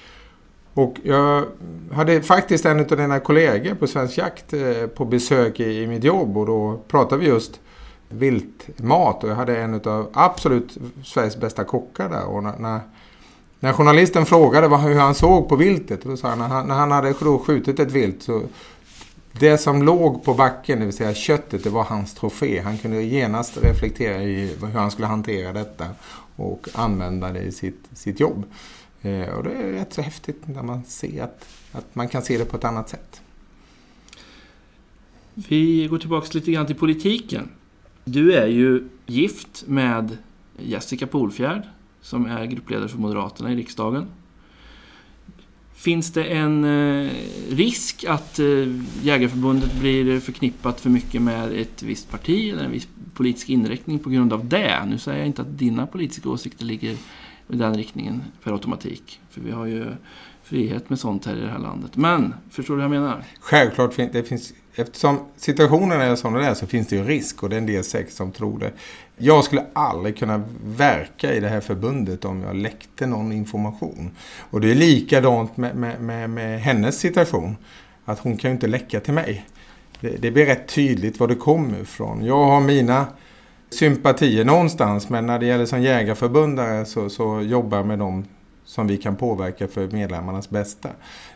Och 0.73 0.95
jag 1.03 1.45
hade 1.91 2.21
faktiskt 2.21 2.65
en 2.65 2.79
av 2.79 2.85
dina 2.85 3.19
kollegor 3.19 3.75
på 3.75 3.87
Svensk 3.87 4.17
Jakt 4.17 4.53
eh, 4.53 4.87
på 4.95 5.05
besök 5.05 5.59
i, 5.59 5.81
i 5.81 5.87
mitt 5.87 6.03
jobb 6.03 6.37
och 6.37 6.45
då 6.45 6.81
pratade 6.87 7.21
vi 7.21 7.27
just 7.27 7.59
viltmat 8.11 9.23
och 9.23 9.29
jag 9.29 9.35
hade 9.35 9.57
en 9.57 9.73
av 9.73 10.09
absolut 10.13 10.77
Sveriges 11.03 11.37
bästa 11.37 11.63
kockar 11.63 12.09
där. 12.09 12.25
Och 12.25 12.43
när, 12.43 12.57
när, 12.57 12.79
när 13.59 13.73
journalisten 13.73 14.25
frågade 14.25 14.67
vad, 14.67 14.79
hur 14.79 14.95
han 14.95 15.15
såg 15.15 15.49
på 15.49 15.55
viltet, 15.55 16.03
då 16.03 16.17
sa 16.17 16.29
han 16.29 16.39
när 16.39 16.47
han, 16.47 16.67
när 16.67 16.75
han 16.75 16.91
hade 16.91 17.13
skjutit 17.13 17.79
ett 17.79 17.91
vilt 17.91 18.23
så 18.23 18.41
det 19.39 19.57
som 19.57 19.83
låg 19.83 20.23
på 20.23 20.33
backen, 20.33 20.79
det 20.79 20.85
vill 20.85 20.95
säga 20.95 21.13
köttet, 21.13 21.63
det 21.63 21.69
var 21.69 21.83
hans 21.83 22.13
trofé. 22.13 22.59
Han 22.59 22.77
kunde 22.77 23.03
genast 23.03 23.57
reflektera 23.57 24.23
i 24.23 24.55
hur 24.61 24.67
han 24.67 24.91
skulle 24.91 25.07
hantera 25.07 25.53
detta 25.53 25.87
och 26.35 26.67
använda 26.73 27.31
det 27.31 27.41
i 27.41 27.51
sitt, 27.51 27.83
sitt 27.93 28.19
jobb. 28.19 28.43
Eh, 29.01 29.29
och 29.29 29.43
det 29.43 29.51
är 29.51 29.71
rätt 29.71 29.93
så 29.93 30.01
häftigt 30.01 30.41
när 30.45 30.63
man 30.63 30.83
ser 30.83 31.23
att, 31.23 31.45
att 31.71 31.95
man 31.95 32.07
kan 32.07 32.21
se 32.21 32.37
det 32.37 32.45
på 32.45 32.57
ett 32.57 32.63
annat 32.63 32.89
sätt. 32.89 33.21
Vi 35.33 35.87
går 35.87 35.97
tillbaka 35.97 36.27
lite 36.33 36.51
grann 36.51 36.65
till 36.65 36.75
politiken. 36.75 37.49
Du 38.03 38.33
är 38.33 38.47
ju 38.47 38.83
gift 39.05 39.63
med 39.67 40.17
Jessica 40.57 41.07
Polfjärd 41.07 41.63
som 42.01 42.25
är 42.25 42.45
gruppledare 42.45 42.87
för 42.87 42.97
Moderaterna 42.97 43.51
i 43.51 43.55
riksdagen. 43.55 44.05
Finns 45.75 46.13
det 46.13 46.23
en 46.23 46.63
eh, 46.63 47.11
risk 47.49 48.05
att 48.07 48.39
eh, 48.39 48.45
Jägareförbundet 49.01 49.79
blir 49.79 50.19
förknippat 50.19 50.79
för 50.81 50.89
mycket 50.89 51.21
med 51.21 51.53
ett 51.53 51.83
visst 51.83 52.09
parti 52.09 52.51
eller 52.51 52.63
en 52.63 52.71
viss 52.71 52.87
politisk 53.13 53.49
inriktning 53.49 53.99
på 53.99 54.09
grund 54.09 54.33
av 54.33 54.45
det? 54.45 54.85
Nu 54.85 54.97
säger 54.97 55.17
jag 55.17 55.27
inte 55.27 55.41
att 55.41 55.57
dina 55.57 55.87
politiska 55.87 56.29
åsikter 56.29 56.65
ligger 56.65 56.91
i 56.91 56.97
den 57.55 57.77
riktningen 57.77 58.23
per 58.43 58.51
automatik. 58.51 59.19
För 59.29 59.41
vi 59.41 59.51
har 59.51 59.65
ju 59.65 59.85
frihet 60.43 60.89
med 60.89 60.99
sånt 60.99 61.25
här 61.25 61.35
i 61.35 61.41
det 61.41 61.49
här 61.49 61.59
landet. 61.59 61.95
Men, 61.95 62.33
förstår 62.49 62.73
du 62.73 62.77
vad 62.77 62.95
jag 62.95 63.01
menar? 63.01 63.23
Självklart, 63.39 63.95
det 63.95 64.27
finns 64.27 64.53
eftersom 64.75 65.19
situationen 65.37 66.01
är 66.01 66.15
som 66.15 66.33
den 66.33 66.43
är 66.43 66.53
så 66.53 66.67
finns 66.67 66.87
det 66.87 66.95
ju 66.95 67.03
risk 67.03 67.43
och 67.43 67.49
det 67.49 67.55
är 67.55 67.57
en 67.57 67.65
del 67.65 67.83
säkert 67.83 68.13
som 68.13 68.31
tror 68.31 68.59
det. 68.59 68.71
Jag 69.17 69.43
skulle 69.43 69.65
aldrig 69.73 70.17
kunna 70.17 70.43
verka 70.65 71.33
i 71.33 71.39
det 71.39 71.49
här 71.49 71.61
förbundet 71.61 72.25
om 72.25 72.41
jag 72.41 72.55
läckte 72.55 73.05
någon 73.05 73.31
information. 73.31 74.11
Och 74.49 74.61
det 74.61 74.71
är 74.71 74.75
likadant 74.75 75.57
med, 75.57 75.75
med, 75.75 76.01
med, 76.01 76.29
med 76.29 76.61
hennes 76.61 76.99
situation. 76.99 77.57
Att 78.05 78.19
hon 78.19 78.37
kan 78.37 78.51
ju 78.51 78.53
inte 78.53 78.67
läcka 78.67 78.99
till 78.99 79.13
mig. 79.13 79.45
Det, 79.99 80.21
det 80.21 80.31
blir 80.31 80.45
rätt 80.45 80.67
tydligt 80.67 81.19
var 81.19 81.27
det 81.27 81.35
kommer 81.35 81.79
ifrån. 81.79 82.25
Jag 82.25 82.45
har 82.45 82.61
mina 82.61 83.07
sympatier 83.69 84.45
någonstans 84.45 85.09
men 85.09 85.25
när 85.25 85.39
det 85.39 85.45
gäller 85.45 85.65
som 85.65 85.81
jägarförbundare 85.81 86.85
så, 86.85 87.09
så 87.09 87.41
jobbar 87.41 87.77
jag 87.77 87.87
med 87.87 87.99
dem 87.99 88.25
som 88.65 88.87
vi 88.87 88.97
kan 88.97 89.15
påverka 89.15 89.67
för 89.67 89.87
medlemmarnas 89.87 90.49
bästa. 90.49 90.89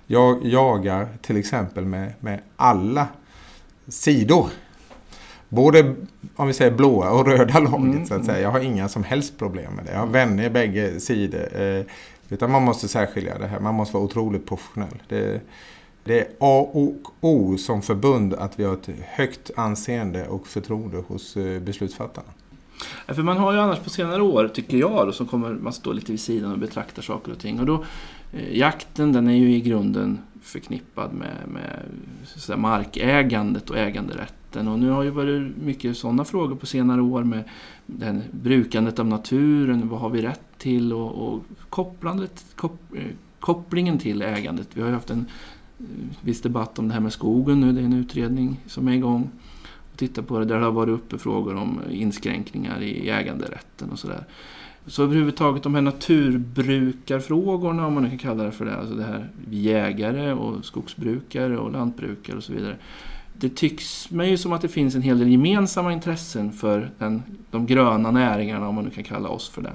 Jag 0.07 0.45
jagar 0.45 1.07
till 1.21 1.37
exempel 1.37 1.85
med, 1.85 2.13
med 2.19 2.39
alla 2.55 3.07
sidor. 3.87 4.49
både 5.49 5.95
om 6.35 6.47
vi 6.47 6.53
säger 6.53 6.71
blåa 6.71 7.11
och 7.11 7.27
röda 7.27 7.59
laget 7.59 7.95
Mm, 7.95 8.05
så 8.05 8.13
att 8.13 8.25
säga. 8.25 8.39
Jag 8.41 8.51
har 8.51 8.59
inga 8.59 8.89
som 8.89 9.03
helst 9.03 9.37
problem 9.37 9.73
med 9.73 9.85
det. 9.85 9.91
Jag 9.91 9.99
har 9.99 10.07
vänner 10.07 10.43
i 10.43 10.49
bägge 10.49 10.99
sidor. 10.99 11.61
Eh, 11.61 11.85
utan 12.29 12.51
man 12.51 12.63
måste 12.63 12.87
särskilja 12.87 13.37
det 13.37 13.47
här. 13.47 13.59
Man 13.59 13.75
måste 13.75 13.93
vara 13.93 14.03
otroligt 14.03 14.45
professionell. 14.47 15.03
Det, 15.07 15.41
det 16.03 16.19
är 16.19 16.27
A 16.39 16.69
och 16.73 17.13
O 17.21 17.57
som 17.57 17.81
förbund 17.81 18.33
att 18.33 18.59
vi 18.59 18.63
har 18.63 18.73
ett 18.73 18.89
högt 19.05 19.51
anseende 19.55 20.27
och 20.27 20.47
förtroende 20.47 20.97
hos 20.97 21.37
eh, 21.37 21.59
beslutsfattarna. 21.61 22.27
Ja, 23.07 23.13
För 23.13 23.23
man 23.23 23.37
har 23.37 23.53
ju 23.53 23.59
annars 23.59 23.79
på 23.79 23.89
senare 23.89 24.21
år, 24.21 24.47
tycker 24.47 24.77
jag, 24.77 25.07
då, 25.07 25.11
så 25.11 25.25
kommer 25.25 25.49
man 25.49 25.73
stå 25.73 25.93
lite 25.93 26.11
vid 26.11 26.21
sidan 26.21 26.51
och 26.51 26.59
betraktar 26.59 27.01
saker 27.01 27.31
och 27.31 27.39
ting. 27.39 27.59
Och 27.59 27.65
då, 27.65 27.85
eh, 28.33 28.57
jakten 28.57 29.13
den 29.13 29.27
är 29.27 29.35
ju 29.35 29.55
i 29.55 29.61
grunden 29.61 30.19
förknippad 30.45 31.13
med, 31.13 31.47
med 31.47 31.79
så 32.23 32.37
att 32.37 32.43
säga, 32.43 32.57
markägandet 32.57 33.69
och 33.69 33.77
äganderätten. 33.77 34.67
Och 34.67 34.79
nu 34.79 34.89
har 34.89 35.03
ju 35.03 35.09
varit 35.09 35.57
mycket 35.57 35.97
sådana 35.97 36.25
frågor 36.25 36.55
på 36.55 36.65
senare 36.65 37.01
år 37.01 37.23
med 37.23 37.43
den, 37.85 38.23
brukandet 38.31 38.99
av 38.99 39.07
naturen, 39.07 39.89
vad 39.89 39.99
har 39.99 40.09
vi 40.09 40.21
rätt 40.21 40.41
till 40.57 40.93
och, 40.93 41.11
och 41.11 41.43
kopplandet, 41.69 42.45
kop, 42.55 42.79
eh, 42.95 43.03
kopplingen 43.39 43.97
till 43.97 44.21
ägandet. 44.21 44.67
Vi 44.73 44.81
har 44.81 44.87
ju 44.87 44.93
haft 44.93 45.09
en 45.09 45.25
eh, 45.79 45.85
viss 46.21 46.41
debatt 46.41 46.79
om 46.79 46.87
det 46.87 46.93
här 46.93 47.01
med 47.01 47.13
skogen 47.13 47.61
nu, 47.61 47.71
det 47.71 47.81
är 47.81 47.85
en 47.85 47.93
utredning 47.93 48.59
som 48.67 48.87
är 48.87 48.93
igång 48.93 49.29
och 49.91 49.97
titta 49.97 50.23
på 50.23 50.39
det. 50.39 50.45
Där 50.45 50.59
har 50.59 50.71
varit 50.71 50.93
uppe 50.93 51.17
frågor 51.17 51.55
om 51.55 51.81
inskränkningar 51.91 52.81
i 52.81 53.09
äganderätten 53.09 53.91
och 53.91 53.99
sådär. 53.99 54.25
Så 54.87 55.03
överhuvudtaget 55.03 55.63
de 55.63 55.75
här 55.75 55.81
naturbrukarfrågorna, 55.81 57.87
om 57.87 57.93
man 57.93 58.03
nu 58.03 58.09
kan 58.09 58.17
kalla 58.17 58.43
det 58.43 58.51
för 58.51 58.65
det, 58.65 58.77
alltså 58.77 58.95
det 58.95 59.03
här 59.03 59.29
jägare 59.49 60.33
och 60.33 60.65
skogsbrukare 60.65 61.57
och 61.57 61.71
lantbrukare 61.71 62.37
och 62.37 62.43
så 62.43 62.53
vidare. 62.53 62.75
Det 63.33 63.49
tycks 63.49 64.11
mig 64.11 64.29
ju 64.29 64.37
som 64.37 64.53
att 64.53 64.61
det 64.61 64.67
finns 64.67 64.95
en 64.95 65.01
hel 65.01 65.19
del 65.19 65.31
gemensamma 65.31 65.93
intressen 65.93 66.53
för 66.53 66.91
den, 66.97 67.23
de 67.51 67.65
gröna 67.65 68.11
näringarna, 68.11 68.67
om 68.67 68.75
man 68.75 68.83
nu 68.83 68.89
kan 68.89 69.03
kalla 69.03 69.29
oss 69.29 69.49
för 69.49 69.61
det. 69.61 69.73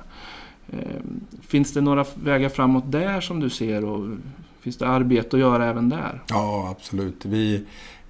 Ehm, 0.73 1.21
finns 1.41 1.73
det 1.73 1.81
några 1.81 2.05
vägar 2.25 2.49
framåt 2.49 2.93
där 2.93 3.21
som 3.21 3.41
du 3.41 3.51
ser 3.51 3.85
och 3.85 4.17
finns 4.61 4.77
det 4.77 4.89
arbete 4.89 5.37
att 5.37 5.41
göra 5.41 5.67
även 5.67 5.89
där? 5.89 6.23
Ja, 6.29 6.77
absolut. 6.79 7.25
Vi, 7.25 7.67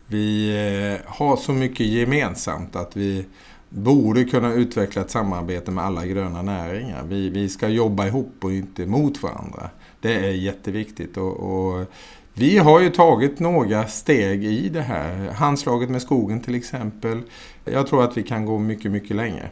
vi 0.07 0.51
eh, 0.51 1.13
har 1.13 1.37
så 1.37 1.53
mycket 1.53 1.87
gemensamt 1.87 2.77
att 2.77 2.97
vi 2.97 3.27
borde 3.71 4.25
kunna 4.25 4.53
utveckla 4.53 5.03
ett 5.03 5.11
samarbete 5.11 5.71
med 5.71 5.85
alla 5.85 6.07
gröna 6.07 6.43
näringar. 6.43 7.05
Vi, 7.09 7.31
vi 7.31 7.49
ska 7.49 7.69
jobba 7.69 8.07
ihop 8.07 8.35
och 8.41 8.53
inte 8.53 8.87
mot 8.87 9.23
varandra. 9.23 9.71
Det 10.01 10.15
är 10.15 10.31
jätteviktigt. 10.31 11.17
Och, 11.17 11.37
och 11.37 11.87
vi 12.35 12.59
har 12.59 12.81
ju 12.81 12.91
tagit 12.91 13.41
några 13.41 13.87
steg 13.87 14.45
i 14.45 14.69
det 14.69 14.83
här. 14.83 15.33
Handslaget 15.33 15.91
med 15.91 16.03
skogen 16.03 16.41
till 16.41 16.55
exempel. 16.55 17.23
Jag 17.65 17.87
tror 17.87 18.05
att 18.05 18.17
vi 18.17 18.23
kan 18.23 18.47
gå 18.47 18.59
mycket, 18.59 18.91
mycket 18.91 19.17
längre. 19.17 19.51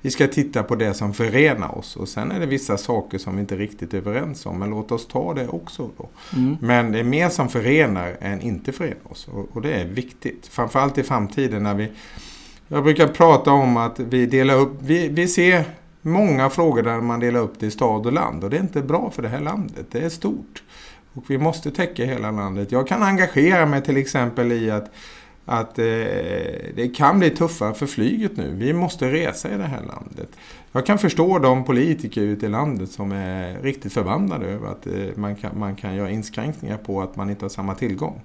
Vi 0.00 0.10
ska 0.10 0.28
titta 0.28 0.62
på 0.62 0.74
det 0.74 0.94
som 0.94 1.14
förenar 1.14 1.78
oss 1.78 1.96
och 1.96 2.08
sen 2.08 2.30
är 2.30 2.40
det 2.40 2.46
vissa 2.46 2.78
saker 2.78 3.18
som 3.18 3.34
vi 3.34 3.40
inte 3.40 3.54
är 3.54 3.58
riktigt 3.58 3.94
överens 3.94 4.46
om. 4.46 4.58
Men 4.58 4.70
låt 4.70 4.92
oss 4.92 5.06
ta 5.06 5.34
det 5.34 5.48
också 5.48 5.90
då. 5.96 6.08
Mm. 6.36 6.56
Men 6.60 6.92
det 6.92 6.98
är 6.98 7.04
mer 7.04 7.28
som 7.28 7.48
förenar 7.48 8.16
än 8.20 8.40
inte 8.40 8.72
förenar 8.72 9.10
oss. 9.12 9.28
Och, 9.28 9.56
och 9.56 9.62
det 9.62 9.72
är 9.72 9.84
viktigt. 9.84 10.46
Framförallt 10.46 10.98
i 10.98 11.02
framtiden 11.02 11.62
när 11.62 11.74
vi... 11.74 11.90
Jag 12.72 12.84
brukar 12.84 13.08
prata 13.08 13.50
om 13.50 13.76
att 13.76 14.00
vi 14.00 14.26
delar 14.26 14.54
upp... 14.54 14.72
Vi, 14.80 15.08
vi 15.08 15.28
ser 15.28 15.64
många 16.02 16.50
frågor 16.50 16.82
där 16.82 17.00
man 17.00 17.20
delar 17.20 17.40
upp 17.40 17.54
det 17.58 17.66
i 17.66 17.70
stad 17.70 18.06
och 18.06 18.12
land. 18.12 18.44
Och 18.44 18.50
det 18.50 18.56
är 18.56 18.60
inte 18.60 18.82
bra 18.82 19.10
för 19.10 19.22
det 19.22 19.28
här 19.28 19.40
landet. 19.40 19.86
Det 19.90 20.00
är 20.00 20.08
stort. 20.08 20.62
Och 21.12 21.24
vi 21.30 21.38
måste 21.38 21.70
täcka 21.70 22.04
hela 22.04 22.30
landet. 22.30 22.72
Jag 22.72 22.88
kan 22.88 23.02
engagera 23.02 23.66
mig 23.66 23.82
till 23.82 23.96
exempel 23.96 24.52
i 24.52 24.70
att 24.70 24.90
att 25.44 25.78
eh, 25.78 25.84
det 26.74 26.94
kan 26.96 27.18
bli 27.18 27.30
tuffare 27.30 27.74
för 27.74 27.86
flyget 27.86 28.36
nu. 28.36 28.54
Vi 28.54 28.72
måste 28.72 29.12
resa 29.12 29.54
i 29.54 29.56
det 29.56 29.64
här 29.64 29.82
landet. 29.82 30.28
Jag 30.72 30.86
kan 30.86 30.98
förstå 30.98 31.38
de 31.38 31.64
politiker 31.64 32.20
ute 32.20 32.46
i 32.46 32.48
landet 32.48 32.90
som 32.90 33.12
är 33.12 33.58
riktigt 33.62 33.92
förbannade 33.92 34.46
över 34.46 34.68
att 34.68 34.86
eh, 34.86 34.92
man, 35.14 35.36
kan, 35.36 35.58
man 35.58 35.76
kan 35.76 35.94
göra 35.94 36.10
inskränkningar 36.10 36.76
på 36.76 37.02
att 37.02 37.16
man 37.16 37.30
inte 37.30 37.44
har 37.44 37.50
samma 37.50 37.74
tillgång. 37.74 38.20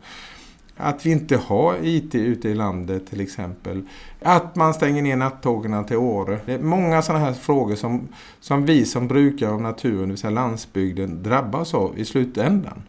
Att 0.77 1.05
vi 1.05 1.11
inte 1.11 1.37
har 1.37 1.75
IT 1.81 2.15
ute 2.15 2.49
i 2.49 2.55
landet 2.55 3.09
till 3.09 3.21
exempel. 3.21 3.81
Att 4.21 4.55
man 4.55 4.73
stänger 4.73 5.01
ner 5.01 5.15
nattågen 5.15 5.85
till 5.85 5.97
Åre. 5.97 6.39
Det 6.45 6.53
är 6.53 6.59
många 6.59 7.01
sådana 7.01 7.25
här 7.25 7.33
frågor 7.33 7.75
som, 7.75 8.07
som 8.39 8.65
vi 8.65 8.85
som 8.85 9.07
brukare 9.07 9.49
av 9.49 9.61
naturen, 9.61 9.99
det 9.99 10.05
vill 10.05 10.17
säga 10.17 10.31
landsbygden, 10.31 11.23
drabbas 11.23 11.73
av 11.73 11.99
i 11.99 12.05
slutändan. 12.05 12.83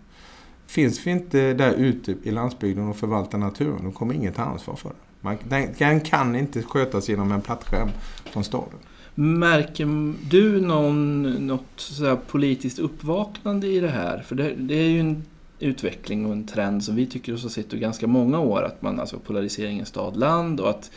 Finns 0.66 1.06
vi 1.06 1.10
inte 1.10 1.54
där 1.54 1.72
ute 1.72 2.14
i 2.22 2.30
landsbygden 2.30 2.88
och 2.88 2.96
förvaltar 2.96 3.38
naturen, 3.38 3.84
då 3.84 3.90
kommer 3.90 4.14
ingen 4.14 4.32
ta 4.32 4.42
ansvar 4.42 4.76
för 4.76 4.88
det. 4.88 4.94
Man, 5.20 5.36
den, 5.48 5.68
den 5.78 6.00
kan 6.00 6.36
inte 6.36 6.62
skötas 6.62 7.08
genom 7.08 7.32
en 7.32 7.40
plattskärm 7.40 7.88
från 8.24 8.44
staden. 8.44 8.78
Märker 9.14 10.14
du 10.30 10.60
någon, 10.60 11.22
något 11.22 11.90
politiskt 12.30 12.78
uppvaknande 12.78 13.66
i 13.66 13.80
det 13.80 13.88
här? 13.88 14.22
För 14.26 14.34
det, 14.34 14.54
det 14.54 14.74
är 14.74 14.88
ju 14.88 15.00
en 15.00 15.24
utveckling 15.60 16.26
och 16.26 16.32
en 16.32 16.46
trend 16.46 16.84
som 16.84 16.96
vi 16.96 17.06
tycker 17.06 17.34
oss 17.34 17.42
ha 17.42 17.50
sett 17.50 17.74
i 17.74 17.78
ganska 17.78 18.06
många 18.06 18.40
år. 18.40 18.62
Att 18.62 18.82
man 18.82 19.00
alltså 19.00 19.18
polariseringen 19.18 19.86
stad-land 19.86 20.60
och 20.60 20.70
att 20.70 20.90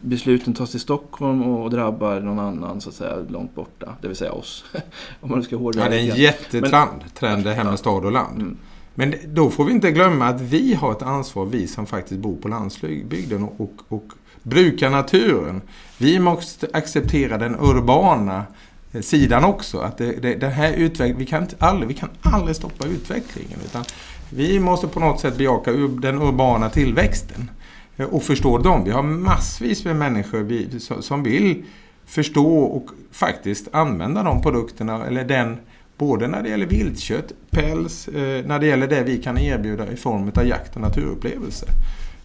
besluten 0.00 0.54
tas 0.54 0.74
i 0.74 0.78
Stockholm 0.78 1.42
och 1.42 1.70
drabbar 1.70 2.20
någon 2.20 2.38
annan 2.38 2.80
så 2.80 2.88
att 2.88 2.94
säga 2.94 3.16
långt 3.28 3.54
borta. 3.54 3.96
Det 4.00 4.08
vill 4.08 4.16
säga 4.16 4.32
oss. 4.32 4.64
Om 5.20 5.30
man 5.30 5.42
ska 5.42 5.56
hårdra 5.56 5.82
Ja, 5.82 5.88
det 5.88 5.96
är 5.96 6.10
en 6.10 6.16
jättetrend, 6.16 7.14
trend 7.14 7.44
det 7.44 7.54
här 7.54 7.64
med 7.64 7.78
stad 7.78 8.04
och 8.04 8.12
land. 8.12 8.40
Mm. 8.40 8.56
Men 8.94 9.14
då 9.26 9.50
får 9.50 9.64
vi 9.64 9.72
inte 9.72 9.90
glömma 9.90 10.26
att 10.26 10.40
vi 10.40 10.74
har 10.74 10.92
ett 10.92 11.02
ansvar, 11.02 11.46
vi 11.46 11.68
som 11.68 11.86
faktiskt 11.86 12.20
bor 12.20 12.36
på 12.36 12.48
landsbygden 12.48 13.42
och, 13.42 13.60
och, 13.60 13.72
och 13.88 14.12
brukar 14.42 14.90
naturen. 14.90 15.62
Vi 15.98 16.18
måste 16.18 16.68
acceptera 16.72 17.38
den 17.38 17.56
urbana 17.60 18.44
Eh, 18.92 19.00
sidan 19.00 19.44
också. 19.44 19.78
Att 19.78 19.98
det, 19.98 20.12
det, 20.22 20.34
den 20.34 20.52
här 20.52 20.72
utveck- 20.72 21.14
vi, 21.18 21.26
kan 21.26 21.42
inte 21.42 21.56
aldrig, 21.58 21.88
vi 21.88 21.94
kan 21.94 22.08
aldrig 22.22 22.56
stoppa 22.56 22.86
utvecklingen. 22.86 23.58
Utan 23.64 23.84
vi 24.30 24.60
måste 24.60 24.86
på 24.88 25.00
något 25.00 25.20
sätt 25.20 25.36
bejaka 25.38 25.72
den 25.72 26.22
urbana 26.22 26.70
tillväxten. 26.70 27.50
Eh, 27.96 28.06
och 28.06 28.22
förstå 28.22 28.58
dem. 28.58 28.84
Vi 28.84 28.90
har 28.90 29.02
massvis 29.02 29.84
med 29.84 29.96
människor 29.96 30.38
vi, 30.38 30.80
som- 31.00 31.22
vill 31.22 31.64
förstå 32.06 32.58
och 32.58 32.86
faktiskt 33.12 33.68
använda 33.72 34.22
de 34.22 34.42
produkterna 34.42 35.06
eller 35.06 35.24
den 35.24 35.56
Både 35.98 36.28
när 36.28 36.42
det 36.42 36.48
gäller 36.48 36.66
viltkött, 36.66 37.32
päls, 37.50 38.08
eh, 38.08 38.46
när 38.46 38.58
det 38.58 38.66
gäller 38.66 38.86
det 38.86 39.02
vi 39.02 39.18
kan 39.22 39.38
erbjuda 39.38 39.92
i 39.92 39.96
form 39.96 40.30
av 40.36 40.46
jakt 40.46 40.74
och 40.76 40.80
naturupplevelser. 40.82 41.68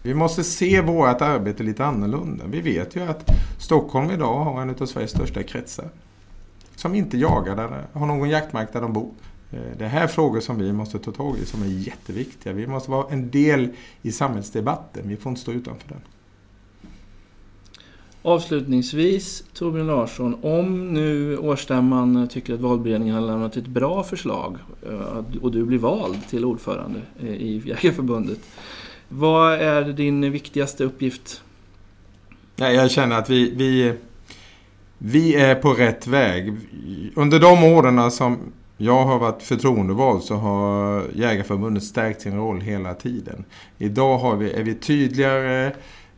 Vi 0.02 0.14
måste 0.14 0.44
se 0.44 0.80
vårt 0.80 1.20
arbete 1.20 1.62
lite 1.62 1.84
annorlunda. 1.84 2.44
Vi 2.46 2.60
vet 2.60 2.96
ju 2.96 3.02
att 3.02 3.30
Stockholm 3.58 4.10
idag 4.10 4.44
har 4.44 4.62
en 4.62 4.70
av 4.80 4.86
Sveriges 4.86 5.10
största 5.10 5.42
kretsar. 5.42 5.84
Som 6.82 6.94
inte 6.94 7.18
jagar, 7.18 7.56
där, 7.56 7.86
har 7.92 8.06
någon 8.06 8.30
jaktmark 8.30 8.72
där 8.72 8.80
de 8.80 8.92
bor. 8.92 9.10
Eh, 9.50 9.58
Det 9.78 9.86
här 9.86 10.02
är 10.02 10.06
frågor 10.06 10.40
som 10.40 10.58
vi 10.58 10.72
måste 10.72 10.98
ta 10.98 11.12
tag 11.12 11.38
i 11.38 11.46
som 11.46 11.62
är 11.62 11.66
jätteviktiga. 11.66 12.52
Vi 12.52 12.66
måste 12.66 12.90
vara 12.90 13.06
en 13.10 13.30
del 13.30 13.68
i 14.02 14.12
samhällsdebatten. 14.12 15.08
Vi 15.08 15.16
får 15.16 15.30
inte 15.30 15.40
stå 15.40 15.52
utanför 15.52 15.88
den. 15.88 16.00
Avslutningsvis, 18.22 19.44
Torbjörn 19.54 19.86
Larsson, 19.86 20.36
om 20.42 20.94
nu 20.94 21.38
årsstämman 21.38 22.28
tycker 22.28 22.54
att 22.54 22.60
valberedningen 22.60 23.14
har 23.14 23.22
lämnat 23.22 23.56
ett 23.56 23.66
bra 23.66 24.02
förslag 24.02 24.56
eh, 24.90 25.24
och 25.42 25.52
du 25.52 25.64
blir 25.64 25.78
vald 25.78 26.28
till 26.28 26.44
ordförande 26.44 27.00
eh, 27.20 27.28
i 27.28 27.62
Jägarförbundet. 27.64 28.38
Vad 29.08 29.52
är 29.52 29.82
din 29.82 30.32
viktigaste 30.32 30.84
uppgift? 30.84 31.42
Jag 32.56 32.90
känner 32.90 33.18
att 33.18 33.30
vi, 33.30 33.50
vi, 33.54 33.94
vi 35.04 35.34
är 35.34 35.54
på 35.54 35.72
rätt 35.72 36.06
väg. 36.06 36.56
Under 37.14 37.40
de 37.40 37.64
åren 37.64 38.10
som 38.10 38.38
jag 38.76 39.04
har 39.04 39.18
varit 39.18 39.42
förtroendevald 39.42 40.22
så 40.22 40.34
har 40.34 41.04
Jägarförbundet 41.14 41.84
stärkt 41.84 42.22
sin 42.22 42.36
roll 42.36 42.60
hela 42.60 42.94
tiden. 42.94 43.44
Idag 43.78 44.18
har 44.18 44.36
vi, 44.36 44.52
är 44.52 44.62
vi 44.62 44.74
tydligare, 44.74 45.72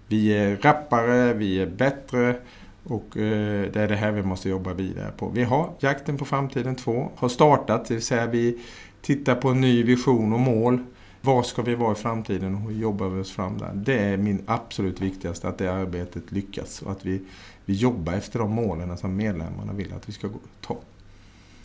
vi 0.09 0.33
är 0.33 0.57
rappare, 0.57 1.35
vi 1.35 1.61
är 1.61 1.66
bättre 1.66 2.37
och 2.85 3.16
eh, 3.16 3.73
det 3.73 3.81
är 3.81 3.88
det 3.88 3.97
här 3.97 4.12
vi 4.12 4.23
måste 4.23 4.49
jobba 4.49 4.73
vidare 4.73 5.11
på. 5.16 5.29
Vi 5.29 5.44
har 5.44 5.70
Jakten 5.79 6.18
på 6.18 6.25
framtiden 6.25 6.75
2 6.75 7.11
har 7.16 7.29
startat, 7.29 7.88
det 7.88 7.94
vill 7.94 8.03
säga 8.03 8.27
vi 8.27 8.59
tittar 9.03 9.35
på 9.35 9.49
en 9.49 9.61
ny 9.61 9.83
vision 9.83 10.33
och 10.33 10.40
mål. 10.40 10.79
Var 11.20 11.42
ska 11.42 11.62
vi 11.62 11.75
vara 11.75 11.92
i 11.92 11.94
framtiden 11.94 12.55
och 12.55 12.61
hur 12.61 12.81
jobbar 12.81 13.09
vi 13.09 13.20
oss 13.20 13.33
fram 13.33 13.59
där? 13.59 13.73
Det 13.75 13.99
är 13.99 14.16
min 14.16 14.42
absolut 14.47 15.01
viktigaste, 15.01 15.49
att 15.49 15.59
det 15.59 15.73
arbetet 15.73 16.33
lyckas 16.33 16.83
och 16.83 16.92
att 16.92 17.07
vi, 17.07 17.20
vi 17.64 17.74
jobbar 17.74 18.12
efter 18.12 18.38
de 18.38 18.50
målen 18.50 18.98
som 18.98 19.16
medlemmarna 19.16 19.72
vill 19.72 19.92
att 19.92 20.09
vi 20.09 20.12
ska 20.12 20.29
ta. 20.61 20.77